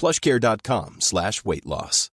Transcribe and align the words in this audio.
plushcare.com 0.00 0.96
slash 0.98 1.42
weight 1.44 1.64
loss. 1.64 2.10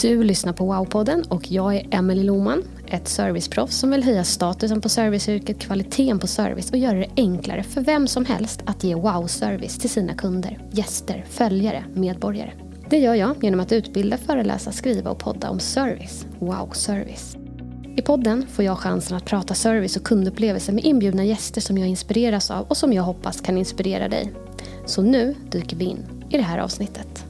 Du 0.00 0.22
lyssnar 0.22 0.52
på 0.52 0.72
Wow-podden 0.72 1.28
och 1.28 1.52
jag 1.52 1.76
är 1.76 1.86
Emelie 1.90 2.24
Loman, 2.24 2.64
ett 2.86 3.08
serviceproffs 3.08 3.76
som 3.76 3.90
vill 3.90 4.02
höja 4.02 4.24
statusen 4.24 4.80
på 4.80 4.88
serviceyrket, 4.88 5.60
kvaliteten 5.60 6.18
på 6.18 6.26
service 6.26 6.70
och 6.70 6.78
göra 6.78 6.98
det 6.98 7.10
enklare 7.16 7.62
för 7.62 7.80
vem 7.80 8.06
som 8.06 8.24
helst 8.24 8.60
att 8.66 8.84
ge 8.84 8.94
wow-service 8.94 9.78
till 9.78 9.90
sina 9.90 10.14
kunder, 10.14 10.68
gäster, 10.72 11.24
följare, 11.28 11.84
medborgare. 11.94 12.52
Det 12.90 12.98
gör 12.98 13.14
jag 13.14 13.44
genom 13.44 13.60
att 13.60 13.72
utbilda, 13.72 14.16
föreläsa, 14.18 14.72
skriva 14.72 15.10
och 15.10 15.18
podda 15.18 15.50
om 15.50 15.60
service. 15.60 16.26
Wow 16.38 16.70
Service. 16.72 17.36
I 17.98 18.02
podden 18.02 18.46
får 18.46 18.64
jag 18.64 18.78
chansen 18.78 19.16
att 19.16 19.24
prata 19.24 19.54
service 19.54 19.96
och 19.96 20.02
kundupplevelse 20.02 20.72
med 20.72 20.84
inbjudna 20.84 21.24
gäster 21.24 21.60
som 21.60 21.78
jag 21.78 21.88
inspireras 21.88 22.50
av 22.50 22.66
och 22.66 22.76
som 22.76 22.92
jag 22.92 23.02
hoppas 23.02 23.40
kan 23.40 23.58
inspirera 23.58 24.08
dig. 24.08 24.32
Så 24.86 25.02
nu 25.02 25.34
dyker 25.50 25.76
vi 25.76 25.84
in 25.84 26.26
i 26.30 26.36
det 26.36 26.42
här 26.42 26.58
avsnittet. 26.58 27.24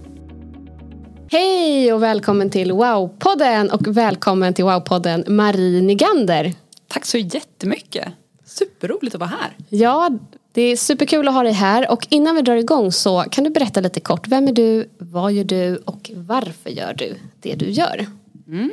Hej 1.31 1.93
och 1.93 2.03
välkommen 2.03 2.51
till 2.51 2.73
Wow-podden 2.73 3.71
och 3.71 3.97
välkommen 3.97 4.55
till 4.55 4.65
Wow-podden 4.65 5.31
Marie 5.31 5.83
Nigander. 5.83 6.53
Tack 6.89 7.05
så 7.05 7.19
jättemycket. 7.19 8.09
Superroligt 8.45 9.15
att 9.15 9.21
vara 9.21 9.31
här. 9.41 9.57
Ja, 9.69 10.11
det 10.53 10.63
är 10.63 10.77
superkul 10.77 11.29
att 11.29 11.35
ha 11.35 11.43
dig 11.43 11.53
här 11.53 11.91
och 11.91 12.07
innan 12.11 12.37
vi 12.37 12.43
drar 12.43 12.57
igång 12.57 12.93
så 12.93 13.25
kan 13.31 13.45
du 13.45 13.51
berätta 13.51 13.81
lite 13.81 14.01
kort. 14.01 14.29
Vem 14.29 14.49
är 14.49 14.53
du, 14.53 14.91
vad 14.99 15.33
gör 15.33 15.45
du 15.45 15.77
och 15.77 16.11
varför 16.15 16.71
gör 16.71 16.95
du 16.95 17.15
det 17.41 17.55
du 17.55 17.71
gör? 17.71 18.07
Mm. 18.49 18.71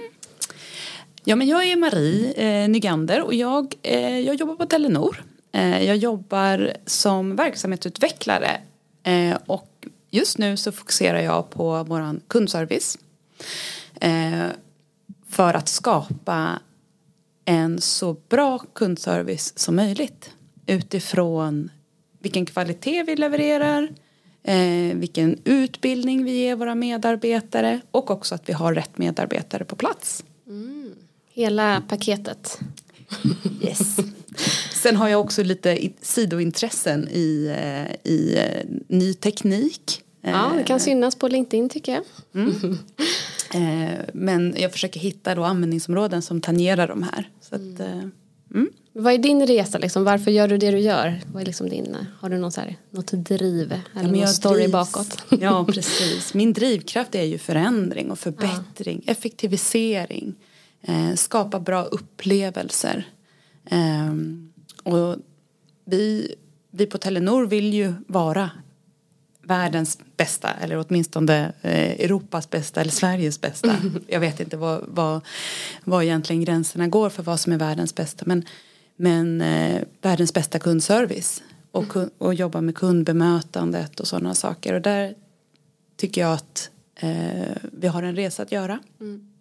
Ja, 1.27 1.35
men 1.35 1.47
jag 1.47 1.65
är 1.65 1.75
Marie 1.75 2.33
eh, 2.33 2.69
Nygander 2.69 3.21
och 3.21 3.33
jag, 3.33 3.75
eh, 3.81 4.19
jag 4.19 4.35
jobbar 4.35 4.55
på 4.55 4.65
Telenor. 4.65 5.23
Eh, 5.51 5.83
jag 5.83 5.97
jobbar 5.97 6.73
som 6.85 7.35
verksamhetsutvecklare 7.35 8.61
eh, 9.03 9.37
och 9.45 9.87
just 10.11 10.37
nu 10.37 10.57
så 10.57 10.71
fokuserar 10.71 11.19
jag 11.19 11.49
på 11.49 11.83
vår 11.83 12.19
kundservice 12.27 12.97
eh, 14.01 14.47
för 15.29 15.53
att 15.53 15.67
skapa 15.67 16.59
en 17.45 17.81
så 17.81 18.13
bra 18.29 18.59
kundservice 18.59 19.53
som 19.55 19.75
möjligt 19.75 20.31
utifrån 20.65 21.71
vilken 22.19 22.45
kvalitet 22.45 23.03
vi 23.03 23.15
levererar, 23.15 23.89
eh, 24.43 24.95
vilken 24.95 25.39
utbildning 25.43 26.23
vi 26.23 26.31
ger 26.31 26.55
våra 26.55 26.75
medarbetare 26.75 27.81
och 27.91 28.11
också 28.11 28.35
att 28.35 28.49
vi 28.49 28.53
har 28.53 28.73
rätt 28.73 28.97
medarbetare 28.97 29.65
på 29.65 29.75
plats. 29.75 30.23
Mm. 30.47 30.95
Hela 31.35 31.81
paketet. 31.87 32.59
Yes. 33.61 33.97
Sen 34.73 34.95
har 34.95 35.07
jag 35.07 35.21
också 35.21 35.43
lite 35.43 35.89
sidointressen 36.01 37.07
i, 37.11 37.53
eh, 37.57 38.11
i 38.11 38.37
eh, 38.37 38.65
ny 38.87 39.13
teknik. 39.13 40.01
Ja, 40.21 40.51
det 40.57 40.63
kan 40.63 40.79
synas 40.79 41.15
på 41.15 41.27
LinkedIn 41.27 41.69
tycker 41.69 41.91
jag. 41.93 42.03
Mm. 42.43 42.77
Men 44.13 44.55
jag 44.57 44.71
försöker 44.71 44.99
hitta 44.99 45.35
då 45.35 45.43
användningsområden 45.43 46.21
som 46.21 46.41
tangerar 46.41 46.87
de 46.87 47.03
här. 47.03 47.29
Så 47.41 47.55
att, 47.55 47.61
mm. 47.61 48.11
Mm. 48.53 48.69
Vad 48.93 49.13
är 49.13 49.17
din 49.17 49.47
resa 49.47 49.77
liksom? 49.77 50.03
Varför 50.03 50.31
gör 50.31 50.47
du 50.47 50.57
det 50.57 50.71
du 50.71 50.79
gör? 50.79 51.21
Vad 51.33 51.41
är 51.41 51.45
liksom 51.45 51.69
din, 51.69 51.97
har 52.19 52.29
du 52.29 52.37
någon 52.37 52.51
så 52.51 52.61
här, 52.61 52.75
något 52.89 53.11
driv 53.11 53.71
eller 53.71 53.81
ja, 53.93 54.11
någon 54.11 54.27
story 54.27 54.59
drivs. 54.59 54.71
bakåt? 54.71 55.17
Ja 55.41 55.65
precis. 55.65 56.33
Min 56.33 56.53
drivkraft 56.53 57.15
är 57.15 57.23
ju 57.23 57.37
förändring 57.37 58.11
och 58.11 58.19
förbättring, 58.19 59.01
ja. 59.05 59.11
effektivisering, 59.11 60.35
eh, 60.87 61.13
skapa 61.15 61.59
bra 61.59 61.83
upplevelser. 61.83 63.07
Eh, 63.65 64.13
och 64.83 65.15
vi, 65.85 66.35
vi 66.71 66.85
på 66.85 66.97
Telenor 66.97 67.45
vill 67.45 67.73
ju 67.73 67.93
vara 68.07 68.49
världens 69.41 69.97
bästa 70.17 70.53
eller 70.53 70.85
åtminstone 70.87 71.53
eh, 71.61 71.91
Europas 71.91 72.49
bästa 72.49 72.81
eller 72.81 72.91
Sveriges 72.91 73.41
bästa. 73.41 73.71
Mm. 73.71 74.03
Jag 74.07 74.19
vet 74.19 74.39
inte 74.39 74.57
vad, 74.57 74.83
vad, 74.87 75.21
vad 75.83 76.03
egentligen 76.03 76.43
gränserna 76.43 76.87
går 76.87 77.09
för 77.09 77.23
vad 77.23 77.39
som 77.39 77.53
är 77.53 77.57
världens 77.57 77.95
bästa 77.95 78.23
men, 78.27 78.45
men 78.95 79.41
eh, 79.41 79.81
världens 80.01 80.33
bästa 80.33 80.59
kundservice 80.59 81.43
och, 81.71 81.97
och 82.17 82.33
jobba 82.33 82.61
med 82.61 82.75
kundbemötandet 82.75 83.99
och 83.99 84.07
sådana 84.07 84.33
saker 84.33 84.73
och 84.73 84.81
där 84.81 85.15
tycker 85.97 86.21
jag 86.21 86.33
att 86.33 86.69
eh, 86.95 87.55
vi 87.61 87.87
har 87.87 88.03
en 88.03 88.15
resa 88.15 88.43
att 88.43 88.51
göra. 88.51 88.79
Mm. 88.99 89.34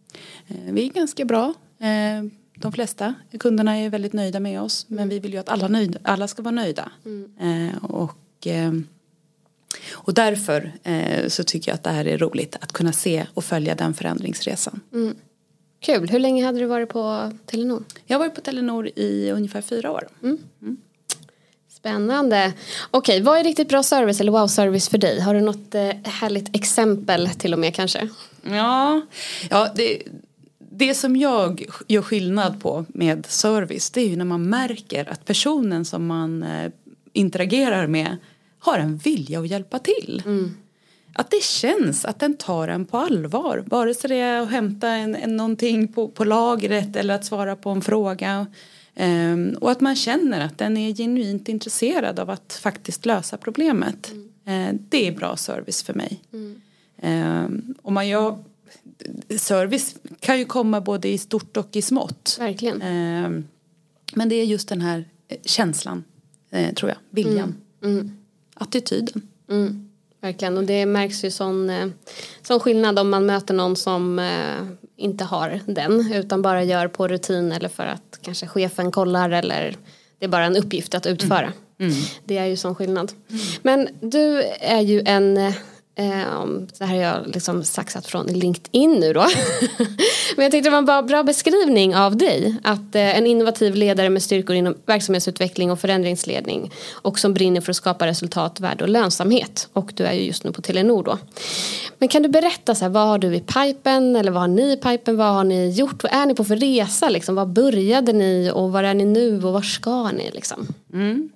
Eh, 0.48 0.72
vi 0.72 0.86
är 0.86 0.92
ganska 0.92 1.24
bra. 1.24 1.54
Eh, 1.78 2.24
de 2.56 2.72
flesta 2.72 3.14
kunderna 3.40 3.76
är 3.78 3.90
väldigt 3.90 4.12
nöjda 4.12 4.40
med 4.40 4.60
oss 4.60 4.86
men 4.88 5.08
vi 5.08 5.18
vill 5.18 5.32
ju 5.32 5.38
att 5.38 5.48
alla, 5.48 5.68
nöjda, 5.68 5.98
alla 6.02 6.28
ska 6.28 6.42
vara 6.42 6.54
nöjda. 6.54 6.90
Mm. 7.04 7.70
Eh, 7.70 7.84
och 7.84 8.18
och 9.92 10.14
därför 10.14 10.72
så 11.28 11.44
tycker 11.44 11.70
jag 11.70 11.74
att 11.74 11.82
det 11.82 11.90
här 11.90 12.06
är 12.06 12.18
roligt 12.18 12.56
att 12.60 12.72
kunna 12.72 12.92
se 12.92 13.26
och 13.34 13.44
följa 13.44 13.74
den 13.74 13.94
förändringsresan. 13.94 14.80
Mm. 14.92 15.14
Kul. 15.80 16.08
Hur 16.08 16.18
länge 16.18 16.44
hade 16.44 16.58
du 16.58 16.66
varit 16.66 16.88
på 16.88 17.32
Telenor? 17.46 17.84
Jag 18.06 18.14
har 18.14 18.18
varit 18.18 18.34
på 18.34 18.40
Telenor 18.40 18.90
i 18.96 19.30
ungefär 19.30 19.60
fyra 19.60 19.90
år. 19.90 20.08
Mm. 20.22 20.38
Mm. 20.62 20.76
Spännande. 21.68 22.52
Okej, 22.90 23.20
vad 23.20 23.38
är 23.38 23.44
riktigt 23.44 23.68
bra 23.68 23.82
service 23.82 24.20
eller 24.20 24.32
wow-service 24.32 24.88
för 24.88 24.98
dig? 24.98 25.20
Har 25.20 25.34
du 25.34 25.40
något 25.40 25.74
härligt 26.04 26.56
exempel 26.56 27.28
till 27.28 27.52
och 27.52 27.58
med 27.58 27.74
kanske? 27.74 28.08
Ja, 28.50 29.00
ja 29.50 29.72
det, 29.74 30.02
det 30.58 30.94
som 30.94 31.16
jag 31.16 31.64
gör 31.88 32.02
skillnad 32.02 32.60
på 32.60 32.84
med 32.88 33.26
service 33.26 33.90
det 33.90 34.00
är 34.00 34.08
ju 34.08 34.16
när 34.16 34.24
man 34.24 34.48
märker 34.48 35.10
att 35.10 35.24
personen 35.24 35.84
som 35.84 36.06
man 36.06 36.42
eh, 36.42 36.72
interagerar 37.12 37.86
med 37.86 38.16
har 38.58 38.78
en 38.78 38.96
vilja 38.96 39.40
att 39.40 39.48
hjälpa 39.48 39.78
till. 39.78 40.22
Mm. 40.26 40.56
Att 41.12 41.30
det 41.30 41.42
känns 41.42 42.04
att 42.04 42.20
den 42.20 42.36
tar 42.36 42.68
en 42.68 42.84
på 42.84 42.98
allvar. 42.98 43.64
Vare 43.66 43.94
sig 43.94 44.08
det 44.08 44.16
är 44.16 44.40
att 44.40 44.50
hämta 44.50 44.88
en, 44.88 45.16
en, 45.16 45.36
någonting 45.36 45.92
på, 45.92 46.08
på 46.08 46.24
lagret 46.24 46.96
eller 46.96 47.14
att 47.14 47.24
svara 47.24 47.56
på 47.56 47.70
en 47.70 47.82
fråga. 47.82 48.46
Um, 48.96 49.56
och 49.60 49.70
att 49.70 49.80
man 49.80 49.96
känner 49.96 50.40
att 50.40 50.58
den 50.58 50.76
är 50.76 50.94
genuint 50.94 51.48
intresserad 51.48 52.20
av 52.20 52.30
att 52.30 52.60
faktiskt 52.62 53.06
lösa 53.06 53.36
problemet. 53.36 54.12
Mm. 54.46 54.68
Uh, 54.74 54.80
det 54.88 55.08
är 55.08 55.12
bra 55.12 55.36
service 55.36 55.82
för 55.82 55.94
mig. 55.94 56.20
Mm. 56.32 56.60
Um, 57.04 57.74
och 57.82 57.92
man 57.92 58.08
gör, 58.08 58.38
service 59.38 59.94
kan 60.20 60.38
ju 60.38 60.44
komma 60.44 60.80
både 60.80 61.08
i 61.08 61.18
stort 61.18 61.56
och 61.56 61.76
i 61.76 61.82
smått. 61.82 62.36
Verkligen. 62.40 62.82
Um, 62.82 63.44
men 64.14 64.28
det 64.28 64.34
är 64.34 64.44
just 64.44 64.68
den 64.68 64.80
här 64.80 65.04
känslan, 65.44 66.04
uh, 66.56 66.74
tror 66.74 66.90
jag, 66.90 66.98
viljan. 67.10 67.54
Mm. 67.82 67.98
mm 67.98 68.16
attityden. 68.54 69.22
Mm, 69.50 69.90
verkligen 70.20 70.58
och 70.58 70.64
det 70.64 70.86
märks 70.86 71.24
ju 71.24 71.30
sån, 71.30 71.70
eh, 71.70 71.86
sån 72.42 72.60
skillnad 72.60 72.98
om 72.98 73.10
man 73.10 73.26
möter 73.26 73.54
någon 73.54 73.76
som 73.76 74.18
eh, 74.18 74.66
inte 74.96 75.24
har 75.24 75.60
den 75.66 76.12
utan 76.12 76.42
bara 76.42 76.64
gör 76.64 76.88
på 76.88 77.08
rutin 77.08 77.52
eller 77.52 77.68
för 77.68 77.86
att 77.86 78.18
kanske 78.22 78.46
chefen 78.46 78.92
kollar 78.92 79.30
eller 79.30 79.76
det 80.18 80.24
är 80.24 80.28
bara 80.28 80.44
en 80.44 80.56
uppgift 80.56 80.94
att 80.94 81.06
utföra. 81.06 81.52
Mm. 81.78 81.92
Mm. 81.92 82.04
Det 82.24 82.38
är 82.38 82.46
ju 82.46 82.56
sån 82.56 82.74
skillnad. 82.74 83.12
Men 83.62 83.88
du 84.00 84.42
är 84.60 84.80
ju 84.80 85.02
en, 85.06 85.52
Ehm, 85.96 86.66
så 86.72 86.84
här 86.84 86.96
har 86.96 87.02
jag 87.02 87.26
liksom 87.26 87.64
saxat 87.64 88.06
från 88.06 88.26
LinkedIn 88.26 88.92
nu 88.92 89.12
då. 89.12 89.20
Men 90.36 90.42
jag 90.42 90.52
tyckte 90.52 90.68
det 90.68 90.70
var 90.70 90.78
en 90.78 90.84
bra, 90.84 91.02
bra 91.02 91.22
beskrivning 91.22 91.96
av 91.96 92.16
dig. 92.16 92.56
Att 92.62 92.94
eh, 92.94 93.18
en 93.18 93.26
innovativ 93.26 93.74
ledare 93.74 94.10
med 94.10 94.22
styrkor 94.22 94.56
inom 94.56 94.74
verksamhetsutveckling 94.86 95.70
och 95.70 95.80
förändringsledning. 95.80 96.70
Och 96.92 97.18
som 97.18 97.34
brinner 97.34 97.60
för 97.60 97.70
att 97.70 97.76
skapa 97.76 98.06
resultat, 98.06 98.60
värde 98.60 98.84
och 98.84 98.90
lönsamhet. 98.90 99.68
Och 99.72 99.92
du 99.94 100.04
är 100.04 100.12
ju 100.12 100.22
just 100.22 100.44
nu 100.44 100.52
på 100.52 100.62
Telenor 100.62 101.02
då. 101.02 101.18
Men 101.98 102.08
kan 102.08 102.22
du 102.22 102.28
berätta, 102.28 102.74
så 102.74 102.84
här, 102.84 102.90
vad 102.90 103.06
har 103.06 103.18
du 103.18 103.34
i 103.34 103.40
pipen? 103.40 104.16
Eller 104.16 104.30
vad 104.30 104.40
har 104.40 104.48
ni 104.48 104.72
i 104.72 104.76
pipen? 104.76 105.16
Vad 105.16 105.34
har 105.34 105.44
ni 105.44 105.70
gjort? 105.70 106.02
Vad 106.02 106.12
är 106.12 106.26
ni 106.26 106.34
på 106.34 106.44
för 106.44 106.56
resa? 106.56 107.08
Liksom? 107.08 107.34
Vad 107.34 107.48
började 107.48 108.12
ni? 108.12 108.50
Och 108.54 108.72
var 108.72 108.82
är 108.82 108.94
ni 108.94 109.04
nu? 109.04 109.44
Och 109.44 109.52
var 109.52 109.62
ska 109.62 110.10
ni? 110.10 110.30
Liksom? 110.30 110.66
Mm. 110.92 111.30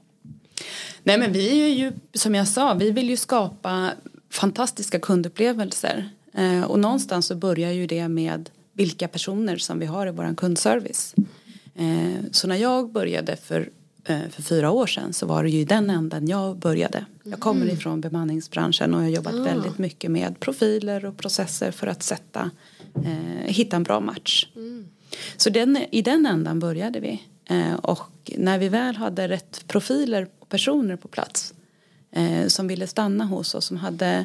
Nej 1.03 1.19
men 1.19 1.33
vi 1.33 1.63
är 1.63 1.69
ju, 1.69 1.93
som 2.15 2.35
jag 2.35 2.49
sa, 2.49 2.75
vi 2.75 2.91
vill 2.91 3.11
ju 3.11 3.17
skapa 3.17 3.91
fantastiska 4.31 4.99
kundupplevelser. 4.99 6.11
Eh, 6.33 6.63
och 6.63 6.79
någonstans 6.79 7.27
så 7.27 7.35
börjar 7.35 7.73
ju 7.73 7.87
det 7.87 8.09
med 8.09 8.51
vilka 8.73 9.09
personer 9.09 9.57
som 9.57 9.79
vi 9.79 9.87
har 9.87 10.07
i 10.07 10.11
vår 10.11 10.35
kundservice. 10.35 11.15
Eh, 11.75 12.25
så 12.33 12.49
när 12.49 12.57
jag 12.57 12.93
började 12.93 13.37
för, 13.37 13.71
eh, 14.05 14.29
för 14.31 14.43
fyra 14.43 14.71
år 14.71 14.87
sedan 14.87 15.13
så 15.13 15.27
var 15.27 15.43
det 15.43 15.51
ju 15.51 15.65
den 15.65 15.91
änden 15.91 16.29
jag 16.29 16.57
började. 16.57 17.05
Jag 17.23 17.41
kommer 17.41 17.63
mm. 17.63 17.75
ifrån 17.75 18.01
bemanningsbranschen 18.01 18.95
och 18.95 19.01
jag 19.01 19.05
har 19.05 19.11
jobbat 19.11 19.35
ah. 19.35 19.43
väldigt 19.43 19.79
mycket 19.79 20.11
med 20.11 20.41
profiler 20.41 21.05
och 21.05 21.17
processer 21.17 21.71
för 21.71 21.87
att 21.87 22.03
sätta, 22.03 22.51
hitta 23.45 23.77
en 23.77 23.83
bra 23.83 24.01
match. 24.01 24.49
Mm. 24.57 24.87
Så 25.37 25.51
den, 25.51 25.79
i 25.91 26.03
den 26.03 26.27
ändan 26.27 26.61
började 26.61 27.01
vi. 27.01 27.23
Och 27.83 28.33
när 28.37 28.59
vi 28.59 28.69
väl 28.69 28.97
hade 28.97 29.29
rätt 29.29 29.65
profiler 29.67 30.29
och 30.39 30.49
personer 30.49 30.97
på 30.97 31.09
plats 31.09 31.55
som 32.47 32.69
ville 32.69 32.87
stanna 32.87 33.25
hos 33.25 33.55
oss, 33.55 33.65
som 33.65 33.77
hade 33.77 34.25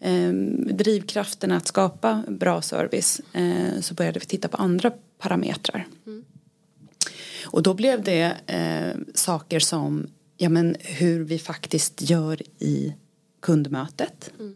eh, 0.00 0.32
drivkraften 0.74 1.52
att 1.52 1.66
skapa 1.66 2.22
bra 2.28 2.62
service 2.62 3.20
eh, 3.32 3.80
så 3.80 3.94
började 3.94 4.18
vi 4.18 4.26
titta 4.26 4.48
på 4.48 4.56
andra 4.56 4.92
parametrar. 5.18 5.86
Mm. 6.06 6.24
Och 7.46 7.62
då 7.62 7.74
blev 7.74 8.02
det 8.02 8.36
eh, 8.46 9.00
saker 9.14 9.60
som 9.60 10.06
ja, 10.36 10.48
men 10.48 10.76
hur 10.80 11.24
vi 11.24 11.38
faktiskt 11.38 12.10
gör 12.10 12.42
i 12.58 12.94
kundmötet. 13.40 14.30
Mm. 14.38 14.54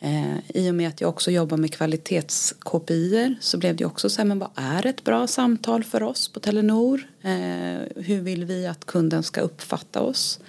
Eh, 0.00 0.38
I 0.54 0.70
och 0.70 0.74
med 0.74 0.88
att 0.88 1.00
jag 1.00 1.10
också 1.10 1.30
jobbar 1.30 1.56
med 1.56 1.72
kvalitetskopior 1.72 3.34
så 3.40 3.58
blev 3.58 3.76
det 3.76 3.84
också 3.84 4.10
så 4.10 4.20
här, 4.20 4.26
men 4.26 4.38
vad 4.38 4.50
är 4.54 4.86
ett 4.86 5.04
bra 5.04 5.26
samtal 5.26 5.84
för 5.84 6.02
oss 6.02 6.28
på 6.28 6.40
Telenor? 6.40 7.00
Eh, 7.22 8.02
hur 8.04 8.20
vill 8.20 8.44
vi 8.44 8.66
att 8.66 8.84
kunden 8.84 9.22
ska 9.22 9.40
uppfatta 9.40 10.00
oss? 10.00 10.40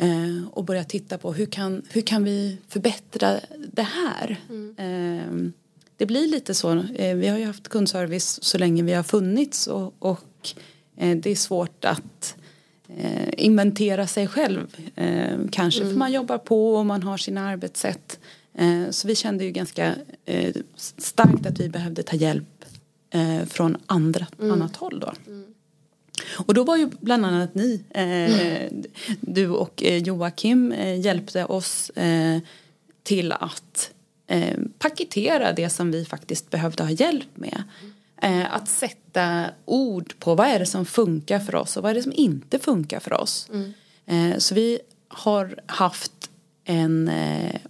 Eh, 0.00 0.48
och 0.50 0.64
börja 0.64 0.84
titta 0.84 1.18
på 1.18 1.32
hur 1.32 1.46
kan, 1.46 1.82
hur 1.90 2.02
kan 2.02 2.24
vi 2.24 2.58
förbättra 2.68 3.40
det 3.72 3.82
här? 3.82 4.36
Mm. 4.48 4.74
Eh, 4.78 5.52
det 5.96 6.06
blir 6.06 6.28
lite 6.28 6.54
så, 6.54 6.84
eh, 6.94 7.16
vi 7.16 7.28
har 7.28 7.38
ju 7.38 7.44
haft 7.44 7.68
kundservice 7.68 8.38
så 8.42 8.58
länge 8.58 8.82
vi 8.82 8.92
har 8.92 9.02
funnits 9.02 9.66
och, 9.66 9.94
och 9.98 10.48
eh, 10.96 11.16
det 11.16 11.30
är 11.30 11.36
svårt 11.36 11.84
att 11.84 12.36
eh, 12.96 13.28
inventera 13.36 14.06
sig 14.06 14.26
själv. 14.26 14.76
Kanske 15.50 15.80
mm. 15.80 15.92
för 15.92 15.98
man 15.98 16.12
jobbar 16.12 16.38
på 16.38 16.74
och 16.74 16.86
man 16.86 17.02
har 17.02 17.16
sina 17.16 17.48
arbetssätt. 17.48 18.18
så 18.90 19.08
vi 19.08 19.14
kände 19.14 19.44
ju 19.44 19.50
ganska 19.50 19.94
starkt 20.76 21.46
att 21.46 21.60
vi 21.60 21.68
behövde 21.68 22.02
ta 22.02 22.16
hjälp 22.16 22.64
från 23.46 23.76
andra, 23.86 24.26
mm. 24.38 24.52
annat 24.52 24.76
håll 24.76 25.00
då. 25.00 25.12
Mm. 25.26 25.54
Och 26.36 26.54
då 26.54 26.64
var 26.64 26.76
ju 26.76 26.90
bland 27.00 27.26
annat 27.26 27.54
ni, 27.54 27.84
eh, 27.90 28.78
du 29.20 29.48
och 29.48 29.82
eh, 29.82 30.02
Joakim 30.02 30.72
eh, 30.72 31.00
hjälpte 31.00 31.44
oss 31.44 31.90
eh, 31.90 32.38
till 33.02 33.32
att 33.32 33.90
eh, 34.26 34.58
paketera 34.78 35.52
det 35.52 35.70
som 35.70 35.90
vi 35.90 36.04
faktiskt 36.04 36.50
behövde 36.50 36.82
ha 36.82 36.90
hjälp 36.90 37.28
med. 37.34 37.62
Eh, 38.22 38.54
att 38.54 38.68
sätta 38.68 39.44
ord 39.64 40.14
på 40.18 40.34
vad 40.34 40.46
är 40.46 40.58
det 40.58 40.66
som 40.66 40.86
funkar 40.86 41.38
för 41.38 41.54
oss 41.54 41.76
och 41.76 41.82
vad 41.82 41.90
är 41.90 41.94
det 41.94 42.02
som 42.02 42.12
inte 42.16 42.58
funkar 42.58 43.00
för 43.00 43.12
oss. 43.12 43.48
Mm. 43.52 44.40
så 44.40 44.54
vi 44.54 44.78
har 45.08 45.60
haft 45.66 46.30
en, 46.64 47.08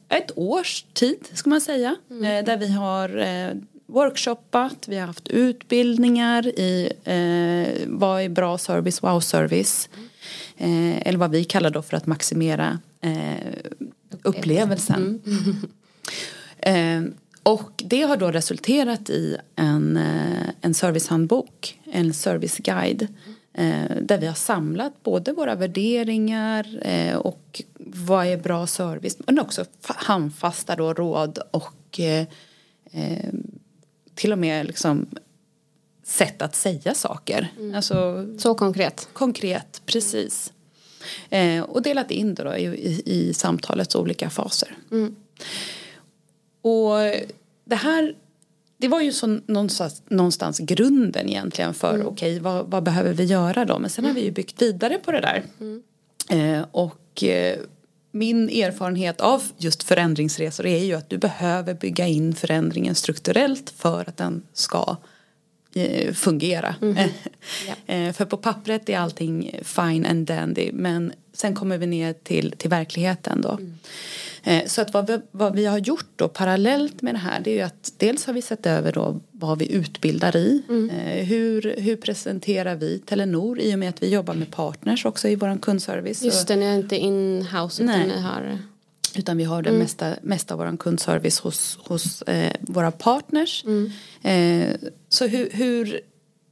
ett 0.08 0.30
års 0.36 0.84
tid 0.92 1.18
ska 1.32 1.50
man 1.50 1.60
säga 1.60 1.96
mm. 2.10 2.44
där 2.44 2.56
vi 2.56 2.72
har 2.72 3.08
workshoppat, 3.88 4.88
vi 4.88 4.98
har 4.98 5.06
haft 5.06 5.28
utbildningar 5.28 6.46
i 6.46 6.92
eh, 7.04 7.86
vad 7.86 8.22
är 8.22 8.28
bra 8.28 8.58
service, 8.58 9.02
wow-service. 9.02 9.88
Eh, 10.56 11.06
eller 11.08 11.18
vad 11.18 11.30
vi 11.30 11.44
kallar 11.44 11.70
då 11.70 11.82
för 11.82 11.96
att 11.96 12.06
maximera 12.06 12.78
eh, 13.00 13.54
upplevelsen. 14.22 15.20
Mm. 16.58 17.06
eh, 17.06 17.12
och 17.42 17.82
det 17.86 18.02
har 18.02 18.16
då 18.16 18.30
resulterat 18.30 19.10
i 19.10 19.36
en, 19.56 19.96
eh, 19.96 20.48
en 20.60 20.74
servicehandbok, 20.74 21.80
en 21.84 22.14
serviceguide. 22.14 23.08
Eh, 23.52 23.96
där 24.02 24.18
vi 24.18 24.26
har 24.26 24.34
samlat 24.34 25.02
både 25.02 25.32
våra 25.32 25.54
värderingar 25.54 26.78
eh, 26.82 27.16
och 27.16 27.62
vad 27.78 28.26
är 28.26 28.36
bra 28.36 28.66
service 28.66 29.16
men 29.26 29.38
också 29.38 29.64
handfasta 29.82 30.76
då 30.76 30.92
råd 30.94 31.38
och 31.50 32.00
till 34.18 34.32
och 34.32 34.38
med 34.38 34.66
liksom 34.66 35.06
sätt 36.04 36.42
att 36.42 36.56
säga 36.56 36.94
saker. 36.94 37.48
Mm. 37.58 37.74
Alltså, 37.74 38.26
så 38.38 38.54
konkret? 38.54 39.08
Konkret, 39.12 39.82
precis. 39.86 40.52
Eh, 41.30 41.62
och 41.62 41.82
delat 41.82 42.10
in 42.10 42.34
det 42.34 42.44
då 42.44 42.56
i, 42.56 42.64
i, 42.64 43.02
i 43.04 43.34
samtalets 43.34 43.94
olika 43.94 44.30
faser. 44.30 44.76
Mm. 44.90 45.16
Och 46.62 46.96
det 47.64 47.76
här 47.76 48.14
det 48.76 48.88
var 48.88 49.00
ju 49.00 49.12
så 49.12 49.26
någonstans, 49.46 50.02
någonstans 50.08 50.58
grunden 50.58 51.28
egentligen 51.28 51.74
för 51.74 51.94
mm. 51.94 52.06
okej 52.06 52.32
okay, 52.32 52.40
vad, 52.40 52.70
vad, 52.70 52.82
behöver 52.82 53.12
vi 53.12 53.24
göra 53.24 53.64
då 53.64 53.78
men 53.78 53.90
sen 53.90 54.04
har 54.04 54.12
vi 54.12 54.24
ju 54.24 54.30
byggt 54.30 54.62
vidare 54.62 54.98
på 54.98 55.12
det 55.12 55.20
där. 55.20 55.42
Mm. 55.60 55.82
Eh, 56.30 56.66
och 56.70 57.24
eh, 57.24 57.58
min 58.18 58.48
erfarenhet 58.48 59.20
av 59.20 59.42
just 59.56 59.82
förändringsresor 59.82 60.66
är 60.66 60.84
ju 60.84 60.94
att 60.94 61.10
du 61.10 61.18
behöver 61.18 61.74
bygga 61.74 62.06
in 62.06 62.34
förändringen 62.34 62.94
strukturellt 62.94 63.70
för 63.76 64.08
att 64.08 64.16
den 64.16 64.42
ska 64.52 64.78
eh, 64.78 64.96
fungera. 66.14 66.74
Mm 66.82 66.96
yeah. 67.86 68.12
för 68.12 68.24
på 68.24 68.36
pappret 68.36 68.88
är 68.88 68.98
allting 68.98 69.60
fine 69.62 70.06
and 70.06 70.26
dandy 70.26 70.70
men 70.72 71.12
sen 71.32 71.54
kommer 71.54 71.78
vi 71.78 71.86
ner 71.86 72.12
till, 72.12 72.52
till 72.52 72.70
verkligheten 72.70 73.40
då. 73.40 73.50
Mm. 73.50 73.74
Eh, 74.42 74.66
så 74.66 74.82
att 74.82 74.94
vad 74.94 75.06
vi, 75.06 75.20
vad 75.30 75.56
vi 75.56 75.66
har 75.66 75.78
gjort 75.78 76.10
då 76.16 76.28
parallellt 76.28 77.02
med 77.02 77.14
det 77.14 77.18
här 77.18 77.40
det 77.40 77.50
är 77.50 77.54
ju 77.54 77.60
att 77.60 77.92
dels 77.96 78.26
har 78.26 78.34
vi 78.34 78.42
sett 78.42 78.66
över 78.66 78.92
då 78.92 79.20
vad 79.30 79.58
vi 79.58 79.72
utbildar 79.72 80.36
i. 80.36 80.62
Mm. 80.68 80.90
Eh, 80.90 81.24
hur, 81.24 81.74
hur 81.78 81.96
presenterar 81.96 82.74
vi 82.74 82.98
Telenor 82.98 83.60
i 83.60 83.74
och 83.74 83.78
med 83.78 83.88
att 83.88 84.02
vi 84.02 84.08
jobbar 84.08 84.34
med 84.34 84.50
partners 84.50 85.04
också 85.04 85.28
i 85.28 85.36
vår 85.36 85.58
kundservice. 85.58 86.22
Just 86.22 86.48
det, 86.48 86.56
ni 86.56 86.66
är 86.66 86.74
inte 86.74 86.96
in-house 86.96 87.82
utan 87.82 88.00
ni 88.00 88.20
har 88.20 88.58
utan 89.16 89.36
vi 89.36 89.44
har 89.44 89.62
det 89.62 89.68
mm. 89.68 89.80
mesta, 89.80 90.14
mesta 90.22 90.54
av 90.54 90.60
vår 90.60 90.76
kundservice 90.76 91.40
hos, 91.40 91.78
hos 91.82 92.22
eh, 92.22 92.52
våra 92.60 92.90
partners. 92.90 93.64
Mm. 93.66 93.90
Eh, 94.22 94.90
så 95.08 95.26
hur, 95.26 95.50
hur 95.52 96.00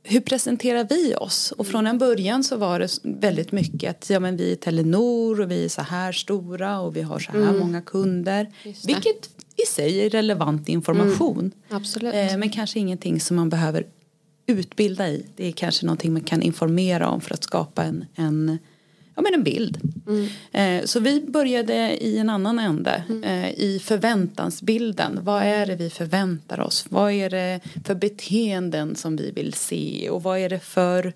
hur 0.08 0.20
presenterar 0.20 0.86
vi 0.90 1.14
oss? 1.14 1.52
Och 1.52 1.66
från 1.66 1.86
en 1.86 1.98
början 1.98 2.44
så 2.44 2.56
var 2.56 2.80
det 2.80 2.98
väldigt 3.02 3.52
mycket 3.52 3.90
att 3.90 4.10
ja, 4.10 4.20
men 4.20 4.36
vi 4.36 4.52
är 4.52 4.56
Telenor 4.56 5.40
och 5.40 5.50
vi 5.50 5.64
är 5.64 5.68
så 5.68 5.82
här 5.82 6.12
stora 6.12 6.80
och 6.80 6.96
vi 6.96 7.02
har 7.02 7.18
så 7.18 7.32
här 7.32 7.38
mm. 7.38 7.58
många 7.58 7.82
kunder. 7.82 8.52
Vilket 8.86 9.30
i 9.56 9.66
sig 9.66 10.06
är 10.06 10.10
relevant 10.10 10.68
information. 10.68 11.38
Mm. 11.38 11.52
Absolut. 11.68 12.14
Eh, 12.14 12.36
men 12.36 12.50
kanske 12.50 12.78
ingenting 12.78 13.20
som 13.20 13.36
man 13.36 13.48
behöver 13.48 13.86
utbilda 14.46 15.08
i. 15.08 15.26
Det 15.36 15.46
är 15.46 15.52
kanske 15.52 15.86
någonting 15.86 16.12
man 16.12 16.22
kan 16.22 16.42
informera 16.42 17.08
om 17.08 17.20
för 17.20 17.34
att 17.34 17.44
skapa 17.44 17.84
en, 17.84 18.04
en 18.14 18.58
ja, 19.16 19.23
men 19.23 19.35
en 19.35 19.42
bild. 19.42 19.80
Mm. 20.06 20.28
Eh, 20.52 20.85
så 20.85 21.00
vi 21.00 21.20
började 21.20 22.04
i 22.04 22.18
en 22.18 22.30
annan 22.30 22.58
ände, 22.58 23.04
mm. 23.08 23.25
eh, 23.25 23.50
i 23.50 23.78
förväntansbilden. 23.85 25.18
Vad 25.23 25.42
är 25.42 25.66
det 25.66 25.76
vi 25.76 25.90
förväntar 25.90 26.61
oss? 26.61 26.87
Vad 26.88 27.12
är 27.12 27.30
det 27.30 27.61
för 27.85 27.94
beteenden 27.94 28.96
som 28.96 29.16
vi 29.16 29.30
vill 29.30 29.52
se? 29.52 30.11
Och 30.11 30.23
vad 30.23 30.38
är 30.38 30.49
det 30.49 30.58
för 30.58 31.12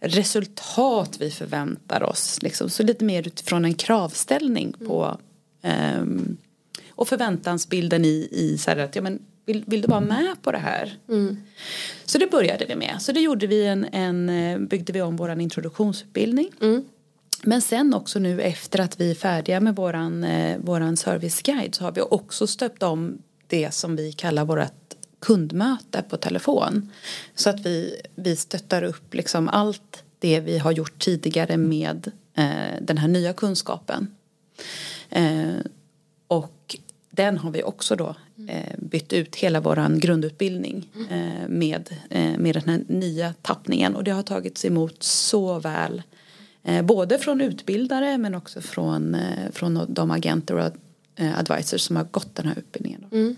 resultat 0.00 1.16
vi 1.20 1.30
förväntar 1.30 2.02
oss? 2.02 2.42
Liksom. 2.42 2.70
Så 2.70 2.82
lite 2.82 3.04
mer 3.04 3.26
utifrån 3.26 3.64
en 3.64 3.74
kravställning 3.74 4.72
på 4.86 5.18
eh, 5.62 6.04
och 6.90 7.08
förväntansbilden 7.08 8.04
i, 8.04 8.28
i 8.30 8.58
så 8.58 8.70
här 8.70 8.76
att 8.76 8.96
ja, 8.96 9.02
men 9.02 9.18
vill, 9.46 9.64
vill 9.66 9.80
du 9.80 9.88
vara 9.88 10.00
med 10.00 10.42
på 10.42 10.52
det 10.52 10.58
här? 10.58 10.98
Mm. 11.08 11.36
Så 12.04 12.18
det 12.18 12.30
började 12.30 12.64
vi 12.64 12.76
med. 12.76 12.96
Så 13.00 13.12
det 13.12 13.20
gjorde 13.20 13.46
vi 13.46 13.66
en, 13.66 13.84
en 13.92 14.28
eh, 14.28 14.58
byggde 14.58 14.92
vi 14.92 15.02
om 15.02 15.16
vår 15.16 15.40
introduktionsutbildning. 15.40 16.50
Mm. 16.60 16.84
Men 17.42 17.62
sen 17.62 17.94
också 17.94 18.18
nu 18.18 18.40
efter 18.40 18.80
att 18.80 19.00
vi 19.00 19.10
är 19.10 19.14
färdiga 19.14 19.60
med 19.60 19.76
våran, 19.76 20.24
eh, 20.24 20.58
våran 20.58 20.96
serviceguide 20.96 21.74
så 21.74 21.84
har 21.84 21.92
vi 21.92 22.00
också 22.00 22.46
stöpt 22.46 22.82
om 22.82 23.18
det 23.46 23.74
som 23.74 23.96
vi 23.96 24.12
kallar 24.12 24.44
vårt 24.44 24.94
kundmöte 25.20 26.02
på 26.02 26.16
telefon. 26.16 26.90
Så 27.34 27.50
att 27.50 27.60
vi, 27.60 28.00
vi 28.14 28.36
stöttar 28.36 28.82
upp 28.82 29.14
liksom 29.14 29.48
allt 29.48 30.04
det 30.18 30.40
vi 30.40 30.58
har 30.58 30.72
gjort 30.72 30.98
tidigare 30.98 31.56
med 31.56 32.10
eh, 32.34 32.82
den 32.82 32.98
här 32.98 33.08
nya 33.08 33.32
kunskapen. 33.32 34.14
Eh, 35.08 35.54
och 36.28 36.76
den 37.10 37.38
har 37.38 37.50
vi 37.50 37.62
också 37.62 37.96
då 37.96 38.14
eh, 38.48 38.78
bytt 38.78 39.12
ut 39.12 39.36
hela 39.36 39.60
våran 39.60 39.98
grundutbildning 39.98 40.88
eh, 41.10 41.48
med, 41.48 41.90
eh, 42.10 42.38
med 42.38 42.54
den 42.54 42.68
här 42.68 42.84
nya 42.88 43.34
tappningen 43.42 43.96
och 43.96 44.04
det 44.04 44.10
har 44.10 44.22
tagits 44.22 44.64
emot 44.64 45.02
så 45.02 45.58
väl. 45.58 46.02
Eh, 46.62 46.82
både 46.82 47.18
från 47.18 47.40
utbildare 47.40 48.18
men 48.18 48.34
också 48.34 48.60
från, 48.60 49.14
eh, 49.14 49.50
från 49.52 49.86
de 49.88 50.10
agenter 50.10 50.54
och 50.54 50.72
eh, 51.16 51.38
advisors 51.38 51.80
som 51.80 51.96
har 51.96 52.04
gått 52.04 52.34
den 52.34 52.46
här 52.46 52.58
utbildningen. 52.58 53.04
Mm. 53.12 53.36